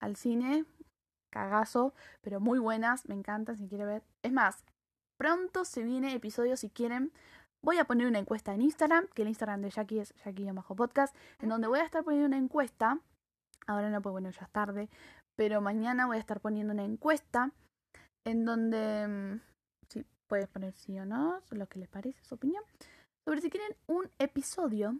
al 0.00 0.16
cine. 0.16 0.64
Cagazo, 1.30 1.94
pero 2.22 2.40
muy 2.40 2.58
buenas. 2.58 3.06
Me 3.08 3.14
encantan 3.14 3.56
si 3.56 3.68
quiere 3.68 3.84
ver. 3.84 4.02
Es 4.22 4.32
más, 4.32 4.64
pronto 5.16 5.64
se 5.64 5.82
viene 5.82 6.14
episodio 6.14 6.56
si 6.56 6.70
quieren. 6.70 7.12
Voy 7.62 7.78
a 7.78 7.84
poner 7.84 8.06
una 8.06 8.18
encuesta 8.18 8.54
en 8.54 8.62
Instagram, 8.62 9.06
que 9.14 9.22
el 9.22 9.28
Instagram 9.28 9.62
de 9.62 9.70
Jackie 9.70 10.00
es 10.00 10.14
Jackie-podcast, 10.24 11.16
en 11.40 11.48
donde 11.48 11.66
voy 11.66 11.78
a 11.78 11.84
estar 11.84 12.04
poniendo 12.04 12.26
una 12.26 12.36
encuesta. 12.36 13.00
Ahora 13.66 13.88
no, 13.88 14.02
pues 14.02 14.12
bueno, 14.12 14.30
ya 14.30 14.42
es 14.42 14.50
tarde, 14.50 14.90
pero 15.36 15.60
mañana 15.60 16.06
voy 16.06 16.18
a 16.18 16.20
estar 16.20 16.40
poniendo 16.40 16.74
una 16.74 16.84
encuesta 16.84 17.52
en 18.26 18.44
donde 18.44 19.08
mm, 19.08 19.40
sí, 19.88 20.04
puedes 20.26 20.48
poner 20.48 20.74
sí 20.74 20.98
o 20.98 21.06
no, 21.06 21.40
lo 21.50 21.66
que 21.66 21.78
les 21.78 21.88
parece, 21.88 22.22
su 22.24 22.34
opinión, 22.34 22.62
sobre 23.26 23.40
si 23.40 23.50
quieren 23.50 23.76
un 23.86 24.10
episodio 24.18 24.98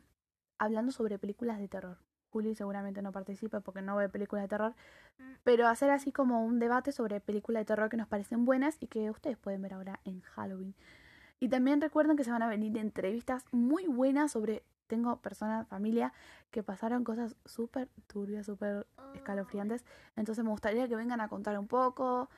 hablando 0.59 0.93
sobre 0.93 1.19
películas 1.19 1.59
de 1.59 1.69
terror. 1.69 1.99
Juli 2.35 2.57
seguramente 2.57 3.01
no 3.01 3.13
participa 3.13 3.61
porque 3.61 3.81
no 3.81 3.95
ve 3.95 4.09
películas 4.09 4.43
de 4.43 4.49
terror, 4.49 4.75
mm. 5.19 5.23
pero 5.45 5.69
hacer 5.69 5.91
así 5.91 6.11
como 6.11 6.45
un 6.45 6.59
debate 6.59 6.91
sobre 6.91 7.21
películas 7.21 7.61
de 7.61 7.67
terror 7.67 7.89
que 7.89 7.97
nos 7.97 8.09
parecen 8.09 8.45
buenas 8.45 8.77
y 8.81 8.89
que 8.89 9.09
ustedes 9.09 9.39
pueden 9.39 9.63
ver 9.63 9.75
ahora 9.75 10.01
en 10.05 10.21
Halloween. 10.21 10.75
Y 11.39 11.49
también 11.49 11.81
recuerden 11.81 12.17
que 12.17 12.25
se 12.25 12.33
van 12.33 12.43
a 12.43 12.49
venir 12.49 12.77
entrevistas 12.77 13.45
muy 13.53 13.87
buenas 13.87 14.33
sobre, 14.33 14.65
tengo 14.89 15.17
personas, 15.19 15.69
familia, 15.69 16.13
que 16.51 16.65
pasaron 16.65 17.05
cosas 17.05 17.37
súper 17.45 17.89
turbias, 18.09 18.47
súper 18.47 18.89
escalofriantes, 19.15 19.85
entonces 20.17 20.45
me 20.45 20.51
gustaría 20.51 20.89
que 20.89 20.97
vengan 20.97 21.21
a 21.21 21.29
contar 21.29 21.57
un 21.59 21.69
poco. 21.69 22.29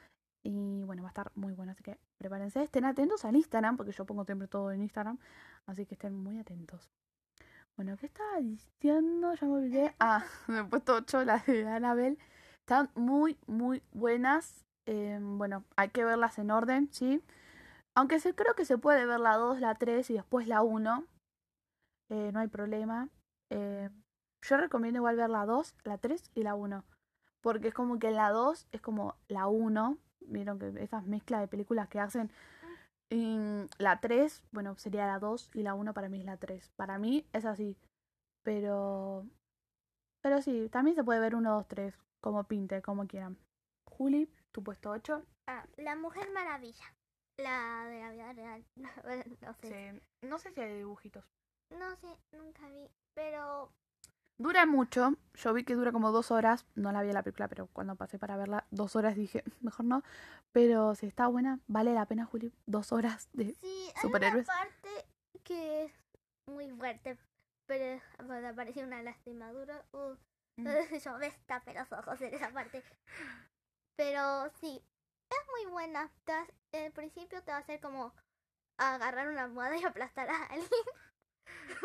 Y 0.42 0.84
bueno, 0.84 1.02
va 1.02 1.08
a 1.08 1.10
estar 1.10 1.32
muy 1.34 1.54
bueno, 1.54 1.72
así 1.72 1.82
que 1.82 1.98
prepárense, 2.18 2.62
estén 2.62 2.84
atentos 2.84 3.24
al 3.24 3.34
Instagram, 3.34 3.76
porque 3.76 3.92
yo 3.92 4.04
pongo 4.04 4.24
siempre 4.24 4.46
todo 4.46 4.70
en 4.70 4.82
Instagram, 4.82 5.18
así 5.66 5.86
que 5.86 5.94
estén 5.94 6.14
muy 6.14 6.38
atentos. 6.38 6.90
Bueno, 7.76 7.98
¿qué 7.98 8.06
estaba 8.06 8.40
diciendo? 8.40 9.34
Ya 9.34 9.46
me 9.46 9.52
olvidé. 9.52 9.94
Ah, 10.00 10.24
me 10.46 10.60
he 10.60 10.64
puesto 10.64 10.94
8 10.94 11.24
las 11.24 11.44
de 11.44 11.68
Annabelle. 11.68 12.16
Están 12.60 12.90
muy, 12.94 13.38
muy 13.46 13.82
buenas. 13.92 14.64
Em, 14.86 15.36
bueno, 15.36 15.62
hay 15.76 15.90
que 15.90 16.04
verlas 16.04 16.38
en 16.38 16.50
orden, 16.50 16.88
¿sí? 16.90 17.22
Aunque 17.94 18.18
se, 18.18 18.34
creo 18.34 18.54
que 18.54 18.64
se 18.64 18.78
puede 18.78 19.04
ver 19.04 19.20
la 19.20 19.36
2, 19.36 19.60
la 19.60 19.74
3 19.74 20.08
y 20.08 20.14
después 20.14 20.48
la 20.48 20.62
1. 20.62 21.04
Eh, 22.10 22.30
no 22.32 22.40
hay 22.40 22.48
problema. 22.48 23.10
Eh, 23.50 23.90
yo 24.42 24.56
recomiendo 24.56 24.98
igual 24.98 25.16
ver 25.16 25.28
la 25.28 25.44
2, 25.44 25.74
la 25.84 25.98
3 25.98 26.30
y 26.34 26.44
la 26.44 26.54
1. 26.54 26.82
Porque 27.42 27.68
es 27.68 27.74
como 27.74 27.98
que 27.98 28.10
la 28.10 28.30
2 28.30 28.68
es 28.72 28.80
como 28.80 29.16
la 29.28 29.48
1. 29.48 29.98
Vieron 30.20 30.58
que 30.58 30.72
esas 30.82 31.04
mezclas 31.04 31.42
de 31.42 31.48
películas 31.48 31.88
que 31.88 32.00
hacen 32.00 32.30
y 33.08 33.66
la 33.78 34.00
3, 34.00 34.42
bueno, 34.50 34.76
sería 34.76 35.06
la 35.06 35.18
2 35.18 35.50
y 35.54 35.62
la 35.62 35.74
1 35.74 35.94
para 35.94 36.08
mí 36.08 36.18
es 36.18 36.24
la 36.24 36.36
3. 36.36 36.70
Para 36.76 36.98
mí 36.98 37.26
es 37.32 37.44
así. 37.44 37.76
Pero. 38.42 39.26
Pero 40.22 40.42
sí, 40.42 40.68
también 40.70 40.96
se 40.96 41.04
puede 41.04 41.20
ver 41.20 41.36
1, 41.36 41.52
2, 41.52 41.68
3, 41.68 41.94
como 42.20 42.44
pinte, 42.44 42.82
como 42.82 43.06
quieran. 43.06 43.38
Juli, 43.88 44.28
tu 44.52 44.62
puesto 44.62 44.90
8. 44.90 45.24
Ah, 45.46 45.64
la 45.76 45.94
Mujer 45.94 46.30
Maravilla. 46.32 46.84
La 47.38 47.84
de 47.86 48.00
la 48.00 48.10
vida 48.10 48.32
real. 48.32 48.64
no 49.40 49.54
sé. 49.54 50.02
No 50.22 50.38
sé 50.38 50.50
si 50.52 50.60
hay 50.60 50.76
dibujitos. 50.76 51.24
No 51.70 51.94
sé, 51.96 52.08
nunca 52.32 52.68
vi. 52.70 52.90
Pero 53.14 53.70
Dura 54.38 54.66
mucho, 54.66 55.14
yo 55.34 55.54
vi 55.54 55.64
que 55.64 55.74
dura 55.74 55.92
como 55.92 56.12
dos 56.12 56.30
horas, 56.30 56.66
no 56.74 56.92
la 56.92 57.00
vi 57.00 57.08
en 57.08 57.14
la 57.14 57.22
película, 57.22 57.48
pero 57.48 57.68
cuando 57.68 57.96
pasé 57.96 58.18
para 58.18 58.36
verla, 58.36 58.66
dos 58.70 58.94
horas 58.94 59.16
dije, 59.16 59.42
mejor 59.60 59.86
no, 59.86 60.02
pero 60.52 60.94
si 60.94 61.06
está 61.06 61.26
buena, 61.26 61.60
vale 61.66 61.94
la 61.94 62.04
pena, 62.06 62.26
Juli, 62.26 62.52
dos 62.66 62.92
horas 62.92 63.30
de 63.32 63.54
sí, 63.54 63.92
superhéroes. 64.00 64.46
Hay 64.48 64.56
una 64.56 64.70
parte 64.70 65.06
que 65.42 65.84
es 65.84 65.92
muy 66.46 66.70
fuerte, 66.70 67.16
pero 67.66 68.02
cuando 68.26 68.48
aparece 68.48 68.84
una 68.84 69.02
lastimadura, 69.02 69.86
uh, 69.92 70.16
mm. 70.58 70.66
yo 71.04 71.18
me 71.18 71.30
tapé 71.46 71.72
los 71.72 71.90
ojos 71.92 72.20
en 72.20 72.34
esa 72.34 72.50
parte. 72.50 72.82
Pero 73.96 74.50
sí, 74.60 74.82
es 75.30 75.38
muy 75.50 75.72
buena. 75.72 76.10
en 76.72 76.84
el 76.84 76.92
principio 76.92 77.42
te 77.42 77.52
va 77.52 77.58
a 77.58 77.60
hacer 77.60 77.80
como 77.80 78.12
agarrar 78.78 79.28
una 79.28 79.44
almohada 79.44 79.78
y 79.78 79.84
aplastar 79.84 80.28
a 80.28 80.44
alguien. 80.44 80.70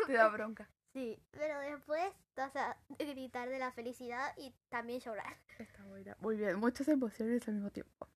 Te 0.06 0.12
da 0.12 0.28
bronca. 0.28 0.68
Sí, 0.92 1.18
pero 1.30 1.58
después 1.60 2.12
vas 2.36 2.54
a 2.56 2.76
gritar 2.98 3.48
de 3.48 3.58
la 3.58 3.72
felicidad 3.72 4.32
y 4.36 4.54
también 4.68 5.00
llorar. 5.00 5.36
Está 5.58 5.84
buena. 5.84 6.16
Muy 6.20 6.36
bien, 6.36 6.58
muchas 6.58 6.88
emociones 6.88 7.46
al 7.48 7.54
mismo 7.54 7.70
tiempo. 7.70 8.08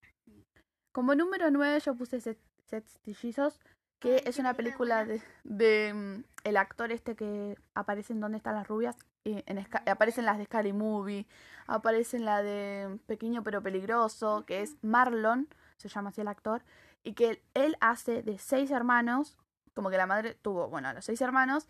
Como 0.92 1.14
número 1.14 1.50
9 1.50 1.80
yo 1.80 1.95
puse 1.95 2.21
Sets 2.21 2.99
Tillizos, 3.02 3.61
que 3.99 4.23
es 4.26 4.38
una 4.38 4.54
película 4.54 5.04
de, 5.04 5.23
de 5.45 5.92
mm, 5.95 6.25
el 6.45 6.56
actor 6.56 6.92
este 6.92 7.16
que 7.16 7.56
aparece 7.75 8.12
en 8.12 8.21
Dónde 8.21 8.38
están 8.38 8.54
las 8.54 8.68
rubias, 8.68 8.97
y 9.25 9.42
en 9.47 9.59
aparece 9.87 10.21
en 10.21 10.26
las 10.26 10.38
de 10.38 10.45
Scary 10.45 10.73
Movie, 10.73 11.26
aparece 11.66 12.16
en 12.16 12.25
la 12.25 12.42
de 12.42 12.99
Pequeño 13.06 13.42
pero 13.42 13.62
peligroso, 13.62 14.45
que 14.47 14.62
es 14.62 14.76
Marlon, 14.83 15.49
se 15.78 15.88
llama 15.88 16.11
así 16.11 16.21
el 16.21 16.28
actor, 16.28 16.62
y 17.02 17.14
que 17.14 17.42
él 17.54 17.76
hace 17.80 18.23
de 18.23 18.38
seis 18.38 18.71
hermanos, 18.71 19.37
como 19.75 19.90
que 19.90 19.97
la 19.97 20.06
madre 20.06 20.35
tuvo, 20.35 20.68
bueno, 20.68 20.88
a 20.88 20.92
los 20.92 21.04
seis 21.04 21.21
hermanos, 21.21 21.68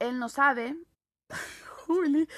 él 0.00 0.18
no 0.18 0.28
sabe, 0.28 0.76
Juli, 1.86 2.28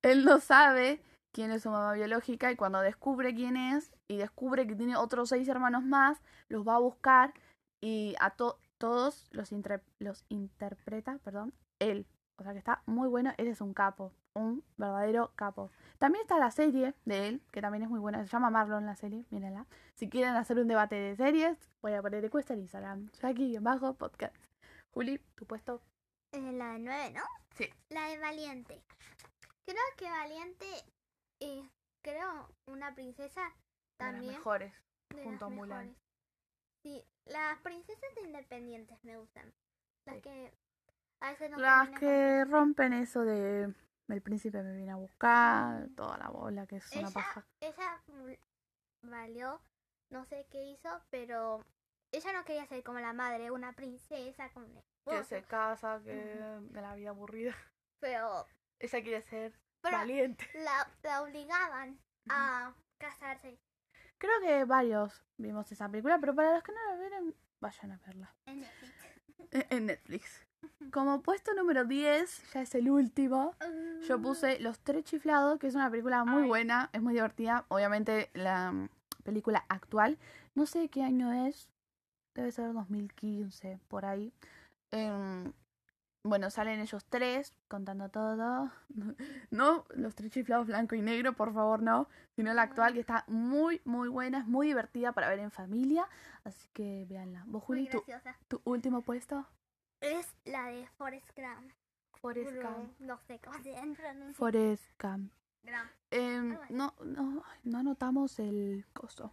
él 0.00 0.24
no 0.24 0.40
sabe 0.40 1.02
quién 1.32 1.50
es 1.50 1.62
su 1.62 1.70
mamá 1.70 1.92
biológica 1.92 2.50
y 2.50 2.56
cuando 2.56 2.80
descubre 2.80 3.34
quién 3.34 3.56
es 3.56 3.92
y 4.08 4.16
descubre 4.16 4.66
que 4.66 4.74
tiene 4.74 4.96
otros 4.96 5.28
seis 5.28 5.48
hermanos 5.48 5.84
más, 5.84 6.22
los 6.48 6.66
va 6.66 6.76
a 6.76 6.78
buscar 6.78 7.34
y 7.80 8.14
a 8.20 8.30
todos 8.30 8.56
los, 9.30 9.52
los 9.98 10.24
interpreta, 10.28 11.18
perdón, 11.18 11.52
él. 11.78 12.06
O 12.36 12.44
sea 12.44 12.52
que 12.52 12.58
está 12.58 12.82
muy 12.86 13.08
bueno, 13.08 13.32
él 13.36 13.46
es 13.46 13.60
un 13.60 13.74
capo, 13.74 14.12
un 14.34 14.64
verdadero 14.76 15.32
capo. 15.36 15.70
También 15.98 16.22
está 16.22 16.38
la 16.38 16.50
serie 16.50 16.94
de 17.04 17.28
él, 17.28 17.42
que 17.52 17.60
también 17.60 17.84
es 17.84 17.90
muy 17.90 18.00
buena, 18.00 18.24
se 18.24 18.30
llama 18.30 18.50
Marlon 18.50 18.86
la 18.86 18.96
serie, 18.96 19.24
mírenla. 19.30 19.66
Si 19.94 20.08
quieren 20.08 20.34
hacer 20.34 20.58
un 20.58 20.66
debate 20.66 20.96
de 20.96 21.16
series, 21.16 21.56
voy 21.80 21.92
a 21.92 22.02
poner 22.02 22.24
encuesta 22.24 22.54
en 22.54 22.60
Instagram, 22.60 23.10
aquí 23.22 23.54
en 23.54 23.62
bajo 23.62 23.94
podcast. 23.94 24.34
Juli, 24.92 25.20
tu 25.36 25.46
puesto 25.46 25.82
eh, 26.32 26.52
la 26.52 26.72
de 26.72 26.78
9, 26.80 27.10
¿no? 27.12 27.22
Sí. 27.54 27.68
La 27.90 28.08
de 28.08 28.18
Valiente. 28.18 28.82
Creo 29.64 29.82
que 29.96 30.10
Valiente 30.10 30.66
es, 31.40 31.64
creo, 32.02 32.48
una 32.66 32.94
princesa 32.94 33.54
También. 33.96 34.26
las 34.26 34.36
mejores, 34.38 34.74
junto 35.22 35.46
a 35.46 35.48
Mulan. 35.50 35.96
Sí, 36.82 37.04
las 37.26 37.58
princesas 37.60 38.10
independientes 38.24 38.98
me 39.04 39.16
gustan. 39.16 39.52
Las 40.06 40.20
que 40.20 40.52
a 41.20 41.30
veces 41.30 41.50
no 41.50 41.58
Las 41.58 41.90
que 41.90 42.44
rompen 42.44 42.92
eso 42.92 43.22
de 43.22 43.72
el 44.08 44.22
príncipe 44.22 44.62
me 44.62 44.76
viene 44.76 44.92
a 44.92 44.96
buscar, 44.96 45.88
toda 45.96 46.18
la 46.18 46.28
bola 46.28 46.66
que 46.66 46.76
es 46.76 46.96
una 46.96 47.10
paja. 47.10 47.46
Ella 47.60 48.02
valió, 49.02 49.60
no 50.10 50.24
sé 50.26 50.46
qué 50.50 50.64
hizo, 50.64 50.88
pero 51.10 51.64
ella 52.12 52.32
no 52.32 52.44
quería 52.44 52.66
ser 52.66 52.82
como 52.82 52.98
la 52.98 53.12
madre, 53.12 53.50
una 53.50 53.72
princesa 53.72 54.50
con 54.50 54.64
Que 55.04 55.24
se 55.24 55.42
casa, 55.42 56.00
que 56.04 56.14
de 56.14 56.80
la 56.80 56.94
vida 56.94 57.10
aburrida. 57.10 57.54
Pero... 58.00 58.46
Ella 58.78 59.02
quiere 59.02 59.22
ser 59.22 59.52
valiente. 59.80 60.44
La, 60.54 60.88
la 61.04 61.22
obligaban 61.22 62.00
a 62.28 62.74
casarse. 62.98 63.58
Creo 64.18 64.40
que 64.40 64.64
varios 64.64 65.24
vimos 65.36 65.70
esa 65.70 65.88
película, 65.88 66.18
pero 66.18 66.34
para 66.34 66.52
los 66.54 66.62
que 66.62 66.72
no 66.72 66.78
la 66.90 66.96
vieron, 66.96 67.34
vayan 67.60 67.92
a 67.92 67.98
verla. 67.98 68.34
En 68.46 68.60
Netflix. 68.60 68.92
En 69.70 69.86
Netflix. 69.86 70.46
Como 70.92 71.22
puesto 71.22 71.54
número 71.54 71.84
10, 71.84 72.52
ya 72.52 72.62
es 72.62 72.74
el 72.74 72.90
último, 72.90 73.54
yo 74.06 74.20
puse 74.20 74.60
Los 74.60 74.78
Tres 74.80 75.04
Chiflados, 75.04 75.58
que 75.58 75.66
es 75.66 75.74
una 75.74 75.90
película 75.90 76.24
muy 76.24 76.44
buena, 76.44 76.90
es 76.92 77.02
muy 77.02 77.14
divertida. 77.14 77.64
Obviamente 77.68 78.30
la 78.34 78.70
mm, 78.72 78.88
película 79.24 79.64
actual, 79.68 80.18
no 80.54 80.66
sé 80.66 80.88
qué 80.88 81.02
año 81.02 81.32
es, 81.46 81.68
debe 82.34 82.52
ser 82.52 82.72
2015, 82.72 83.80
por 83.88 84.04
ahí. 84.04 84.32
Em, 84.92 85.52
bueno, 86.24 86.50
salen 86.50 86.80
ellos 86.80 87.04
tres 87.06 87.54
contando 87.68 88.08
todo. 88.08 88.70
No 89.50 89.84
los 89.90 90.14
tres 90.14 90.30
chiflados 90.30 90.66
blanco 90.66 90.94
y 90.94 91.02
negro, 91.02 91.34
por 91.34 91.52
favor, 91.52 91.82
no. 91.82 92.08
Sino 92.36 92.54
la 92.54 92.62
actual, 92.62 92.94
que 92.94 93.00
está 93.00 93.24
muy, 93.26 93.80
muy 93.84 94.08
buena, 94.08 94.38
es 94.38 94.46
muy 94.46 94.68
divertida 94.68 95.12
para 95.12 95.28
ver 95.28 95.40
en 95.40 95.50
familia. 95.50 96.08
Así 96.44 96.68
que 96.72 97.04
véanla. 97.08 97.42
¿Vos, 97.46 97.62
Juli, 97.64 97.88
tu, 97.88 98.02
tu 98.48 98.60
último 98.64 99.02
puesto? 99.02 99.46
Es 100.00 100.34
la 100.44 100.66
de 100.66 100.86
Forest 100.96 101.28
Gump. 101.36 101.72
Forest 102.14 102.54
Gump. 102.54 103.00
No 103.00 103.18
sé 103.18 103.40
cómo 103.40 103.62
se 103.62 103.76
entra. 103.76 104.14
Forest 104.34 104.84
Gump. 105.00 105.32
Eh, 106.10 106.58
no, 106.70 106.94
no, 107.04 107.44
no 107.62 107.78
anotamos 107.78 108.38
el 108.38 108.84
costo. 108.92 109.32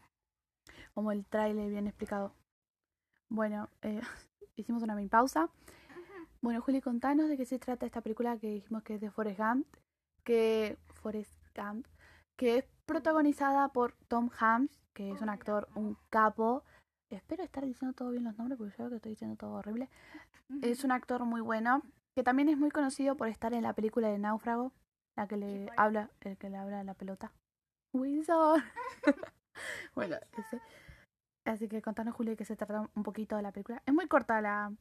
Como 0.94 1.12
el 1.12 1.25
trailer 1.25 1.70
bien 1.70 1.88
explicado. 1.88 2.34
Bueno, 3.30 3.70
eh, 3.82 4.01
hicimos 4.62 4.84
una 4.84 4.96
mini 4.96 5.10
pausa. 5.10 5.50
Bueno, 6.42 6.62
Juli, 6.62 6.82
contanos 6.82 7.28
de 7.28 7.38
qué 7.38 7.46
se 7.46 7.60
trata 7.60 7.86
esta 7.86 8.01
película 8.01 8.38
que 8.38 8.48
dijimos 8.48 8.84
que 8.84 8.96
es 8.96 9.01
de 9.01 9.12
Forest 9.12 9.39
Gump. 9.39 9.68
Que 10.24 10.78
Forest 10.94 11.34
Gump. 11.56 11.86
Que 12.38 12.60
es 12.60 12.66
protagonizada 12.86 13.70
por 13.70 13.94
Tom 14.08 14.30
Hanks, 14.39 14.80
que 14.94 15.12
es 15.12 15.22
un 15.22 15.30
actor, 15.30 15.68
un 15.75 15.98
capo. 16.10 16.63
Espero 17.10 17.44
estar 17.44 17.66
diciendo 17.66 17.94
todo 17.94 18.12
bien 18.12 18.24
los 18.24 18.38
nombres 18.38 18.58
porque 18.58 18.72
yo 18.72 18.75
creo 18.78 18.89
que 18.89 18.96
estoy 18.98 19.12
diciendo 19.12 19.36
todo 19.36 19.51
horrible. 19.54 19.89
Es 20.62 20.84
un 20.84 20.92
actor 20.92 21.25
muy 21.25 21.42
bueno, 21.42 21.82
que 22.16 22.24
también 22.24 22.50
es 22.50 22.58
muy 22.58 22.72
conocido 22.72 23.16
por 23.16 23.28
estar 23.28 23.54
en 23.54 23.63
la 23.63 23.74
película 23.74 24.08
de 24.08 24.18
Náufrago, 24.18 24.72
la 25.16 25.28
que 25.28 25.38
le 25.38 25.70
habla, 25.75 26.10
el 26.22 26.38
que 26.38 26.50
le 26.50 26.58
habla 26.58 26.80
a 26.80 26.84
la 26.84 26.94
pelota. 26.94 27.32
Wilson. 27.94 28.63
bueno, 29.96 30.18
ese. 30.38 30.62
Así 31.50 31.68
que 31.68 31.82
contanos, 31.82 32.15
Juli, 32.15 32.36
que 32.36 32.46
se 32.46 32.56
trata 32.56 32.89
un 32.94 33.03
poquito 33.03 33.36
de 33.36 33.41
la 33.41 33.51
película. 33.51 33.82
Es 33.86 33.94
muy 33.94 34.08
corta 34.08 34.39
la 34.41 34.72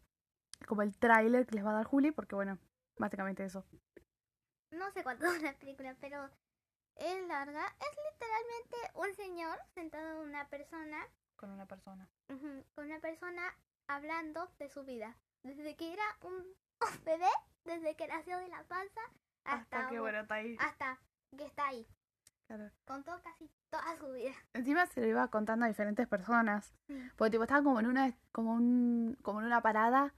como 0.67 0.83
el 0.83 0.97
tráiler 0.99 1.47
que 1.47 1.55
les 1.55 1.65
va 1.65 1.71
a 1.71 1.75
dar 1.75 1.85
Juli, 1.85 2.11
porque 2.11 2.35
bueno, 2.35 2.59
básicamente 2.99 3.45
eso. 3.45 3.65
No 4.71 4.91
sé 4.91 5.03
cuánto 5.03 5.27
es 5.33 5.43
la 5.43 5.55
película, 5.55 5.97
pero 6.01 6.29
es 6.97 7.27
larga. 7.27 7.65
Es 7.81 7.99
literalmente 8.13 8.77
un 8.95 9.15
señor 9.15 9.59
sentado 9.75 10.23
en 10.23 10.29
una 10.29 10.47
persona. 10.49 11.07
Con 11.37 11.51
una 11.51 11.67
persona. 11.67 12.09
con 12.75 12.85
una 12.85 13.01
persona 13.01 13.43
hablando 13.87 14.51
de 14.59 14.69
su 14.69 14.85
vida 14.85 15.17
desde 15.43 15.77
que 15.77 15.93
era 15.93 16.05
un 16.23 16.45
bebé, 17.05 17.31
desde 17.65 17.97
que 17.97 18.09
nació 18.09 18.39
de 18.39 18.49
la 18.49 18.63
panza 18.65 19.01
hasta, 19.45 19.89
que 19.89 20.01
bueno 20.01 20.21
está 20.21 20.35
ahí. 20.35 20.57
Hasta 20.61 20.99
que 21.37 21.45
está 21.45 21.69
ahí. 21.69 21.87
Claro. 22.49 22.71
Contó 22.87 23.13
casi 23.23 23.51
toda 23.71 23.97
su 23.99 24.11
vida. 24.11 24.33
Encima 24.55 24.87
se 24.87 25.03
lo 25.03 25.07
iba 25.07 25.29
contando 25.29 25.67
a 25.67 25.69
diferentes 25.69 26.09
personas. 26.09 26.73
Porque 27.17 27.33
tipo 27.33 27.43
estaba 27.43 27.63
como 27.63 27.79
en 27.79 27.87
una 27.87 28.17
como 28.33 28.55
un 28.55 29.19
como 29.23 29.41
en 29.41 29.47
una 29.47 29.61
parada 29.61 30.15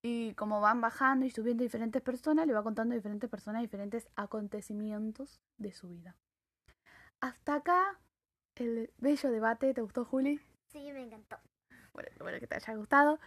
y 0.00 0.32
como 0.34 0.60
van 0.60 0.80
bajando 0.80 1.26
y 1.26 1.30
subiendo 1.30 1.64
diferentes 1.64 2.00
personas, 2.00 2.46
le 2.46 2.52
va 2.52 2.62
contando 2.62 2.92
a 2.92 2.96
diferentes 2.96 3.28
personas 3.28 3.62
diferentes 3.62 4.08
acontecimientos 4.14 5.40
de 5.58 5.72
su 5.72 5.88
vida. 5.88 6.14
Hasta 7.20 7.56
acá 7.56 7.98
el 8.54 8.92
bello 8.98 9.30
debate, 9.32 9.74
¿te 9.74 9.80
gustó 9.80 10.04
Juli? 10.04 10.40
Sí, 10.70 10.92
me 10.92 11.02
encantó. 11.02 11.38
Bueno, 11.92 12.10
bueno 12.20 12.38
que 12.38 12.46
te 12.46 12.54
haya 12.54 12.74
gustado. 12.76 13.18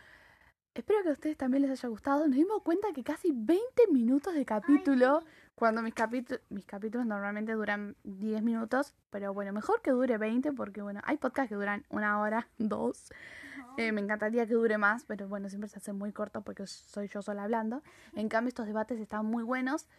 Espero 0.74 1.04
que 1.04 1.10
a 1.10 1.14
ustedes 1.14 1.36
también 1.36 1.64
les 1.64 1.72
haya 1.72 1.90
gustado. 1.90 2.26
Nos 2.28 2.36
dimos 2.36 2.62
cuenta 2.62 2.94
que 2.94 3.04
casi 3.04 3.32
20 3.34 3.88
minutos 3.92 4.34
de 4.34 4.46
capítulo, 4.46 5.24
cuando 5.60 5.82
mis, 5.82 5.94
mis 6.48 6.66
capítulos 6.66 7.06
normalmente 7.06 7.52
duran 7.52 7.98
10 8.06 8.42
minutos, 8.44 8.96
pero 9.10 9.34
bueno, 9.34 9.52
mejor 9.52 9.82
que 9.82 9.92
dure 9.92 10.18
20 10.18 10.54
porque 10.54 10.82
bueno, 10.82 11.02
hay 11.04 11.18
podcasts 11.18 11.50
que 11.50 11.56
duran 11.56 11.84
una 11.90 12.22
hora, 12.22 12.48
dos. 12.58 13.12
Eh, 13.78 13.92
me 13.92 14.00
encantaría 14.00 14.48
que 14.48 14.54
dure 14.54 14.78
más, 14.78 15.04
pero 15.04 15.28
bueno, 15.28 15.50
siempre 15.50 15.68
se 15.68 15.80
hace 15.80 15.92
muy 15.92 16.14
corto 16.14 16.44
porque 16.44 16.66
soy 16.66 17.10
yo 17.10 17.22
sola 17.22 17.44
hablando. 17.44 17.84
En 18.16 18.30
cambio, 18.30 18.48
estos 18.48 18.68
debates 18.68 19.02
están 19.02 19.26
muy 19.26 19.44
buenos. 19.44 19.90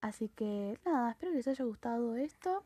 Así 0.00 0.28
que 0.28 0.78
nada, 0.86 1.10
espero 1.10 1.32
que 1.32 1.38
les 1.38 1.48
haya 1.48 1.64
gustado 1.64 2.14
esto. 2.14 2.64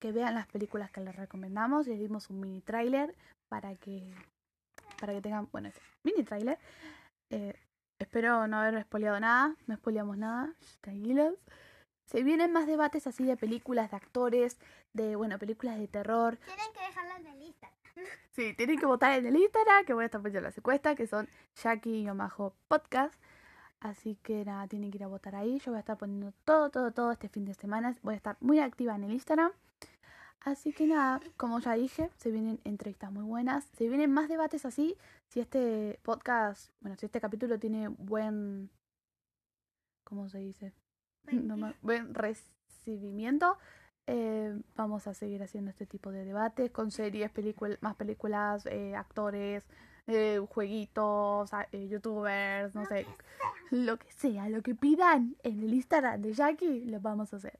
Que 0.00 0.10
vean 0.10 0.34
las 0.34 0.48
películas 0.48 0.90
que 0.90 1.00
les 1.00 1.14
recomendamos. 1.14 1.86
Les 1.86 2.00
dimos 2.00 2.30
un 2.30 2.40
mini 2.40 2.62
trailer 2.62 3.14
para 3.48 3.76
que 3.76 4.12
para 5.00 5.12
que 5.12 5.22
tengan, 5.22 5.48
bueno, 5.52 5.70
mini 6.02 6.24
trailer. 6.24 6.58
Eh, 7.30 7.54
espero 8.00 8.48
no 8.48 8.58
haber 8.58 8.82
spoileado 8.82 9.20
nada, 9.20 9.54
no 9.66 9.76
spoileamos 9.76 10.16
nada, 10.18 10.52
tranquilos. 10.80 11.34
Se 12.06 12.24
vienen 12.24 12.52
más 12.52 12.66
debates 12.66 13.06
así 13.06 13.24
de 13.24 13.36
películas, 13.36 13.92
de 13.92 13.96
actores, 13.96 14.58
de, 14.92 15.14
bueno, 15.14 15.38
películas 15.38 15.78
de 15.78 15.86
terror. 15.86 16.38
Tienen 16.38 16.72
que 16.72 16.80
dejarlas 16.80 17.20
en 17.20 17.26
el 17.26 17.42
Instagram. 17.42 17.76
Sí, 18.32 18.54
tienen 18.54 18.78
que 18.78 18.86
votar 18.86 19.18
en 19.18 19.26
el 19.26 19.36
Instagram, 19.36 19.84
que 19.84 19.92
voy 19.92 20.04
a 20.04 20.06
estar 20.06 20.20
poniendo 20.22 20.40
la 20.40 20.52
secuesta, 20.52 20.94
que 20.94 21.06
son 21.06 21.28
Jackie 21.54 22.02
y 22.02 22.08
Omajo 22.08 22.54
Podcast. 22.68 23.14
Así 23.80 24.16
que 24.22 24.44
nada, 24.44 24.66
tienen 24.66 24.90
que 24.90 24.98
ir 24.98 25.04
a 25.04 25.08
votar 25.08 25.34
ahí. 25.34 25.58
Yo 25.58 25.72
voy 25.72 25.76
a 25.76 25.80
estar 25.80 25.98
poniendo 25.98 26.32
todo, 26.44 26.70
todo, 26.70 26.92
todo 26.92 27.12
este 27.12 27.28
fin 27.28 27.44
de 27.44 27.54
semana. 27.54 27.96
Voy 28.02 28.14
a 28.14 28.16
estar 28.16 28.36
muy 28.40 28.60
activa 28.60 28.94
en 28.94 29.04
el 29.04 29.12
Instagram. 29.12 29.52
Así 30.42 30.72
que 30.72 30.86
nada, 30.86 31.20
como 31.36 31.60
ya 31.60 31.74
dije, 31.74 32.10
se 32.16 32.30
vienen 32.30 32.60
entrevistas 32.64 33.12
muy 33.12 33.24
buenas, 33.24 33.64
se 33.76 33.88
vienen 33.88 34.10
más 34.10 34.28
debates 34.28 34.64
así. 34.64 34.96
Si 35.28 35.40
este 35.40 36.00
podcast, 36.02 36.70
bueno, 36.80 36.96
si 36.96 37.06
este 37.06 37.20
capítulo 37.20 37.58
tiene 37.58 37.88
buen, 37.88 38.70
¿cómo 40.04 40.28
se 40.28 40.38
dice? 40.38 40.72
buen 41.82 42.14
recibimiento, 42.14 43.58
eh, 44.06 44.58
vamos 44.76 45.06
a 45.06 45.14
seguir 45.14 45.42
haciendo 45.42 45.70
este 45.70 45.86
tipo 45.86 46.10
de 46.10 46.24
debates 46.24 46.70
con 46.70 46.90
series, 46.90 47.30
películas, 47.30 47.78
más 47.82 47.94
películas, 47.96 48.64
eh, 48.66 48.96
actores, 48.96 49.64
eh, 50.06 50.40
jueguitos, 50.48 51.50
youtubers, 51.72 52.74
no 52.74 52.86
sé, 52.86 53.06
lo 53.70 53.98
que 53.98 54.10
sea, 54.10 54.48
lo 54.48 54.62
que 54.62 54.74
pidan 54.74 55.36
en 55.42 55.62
el 55.62 55.74
Instagram 55.74 56.22
de 56.22 56.32
Jackie, 56.32 56.86
lo 56.86 56.98
vamos 57.00 57.32
a 57.34 57.36
hacer. 57.36 57.58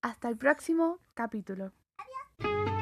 Hasta 0.00 0.28
el 0.28 0.36
próximo 0.36 1.00
capítulo. 1.14 1.72
thank 2.40 2.68
you 2.68 2.77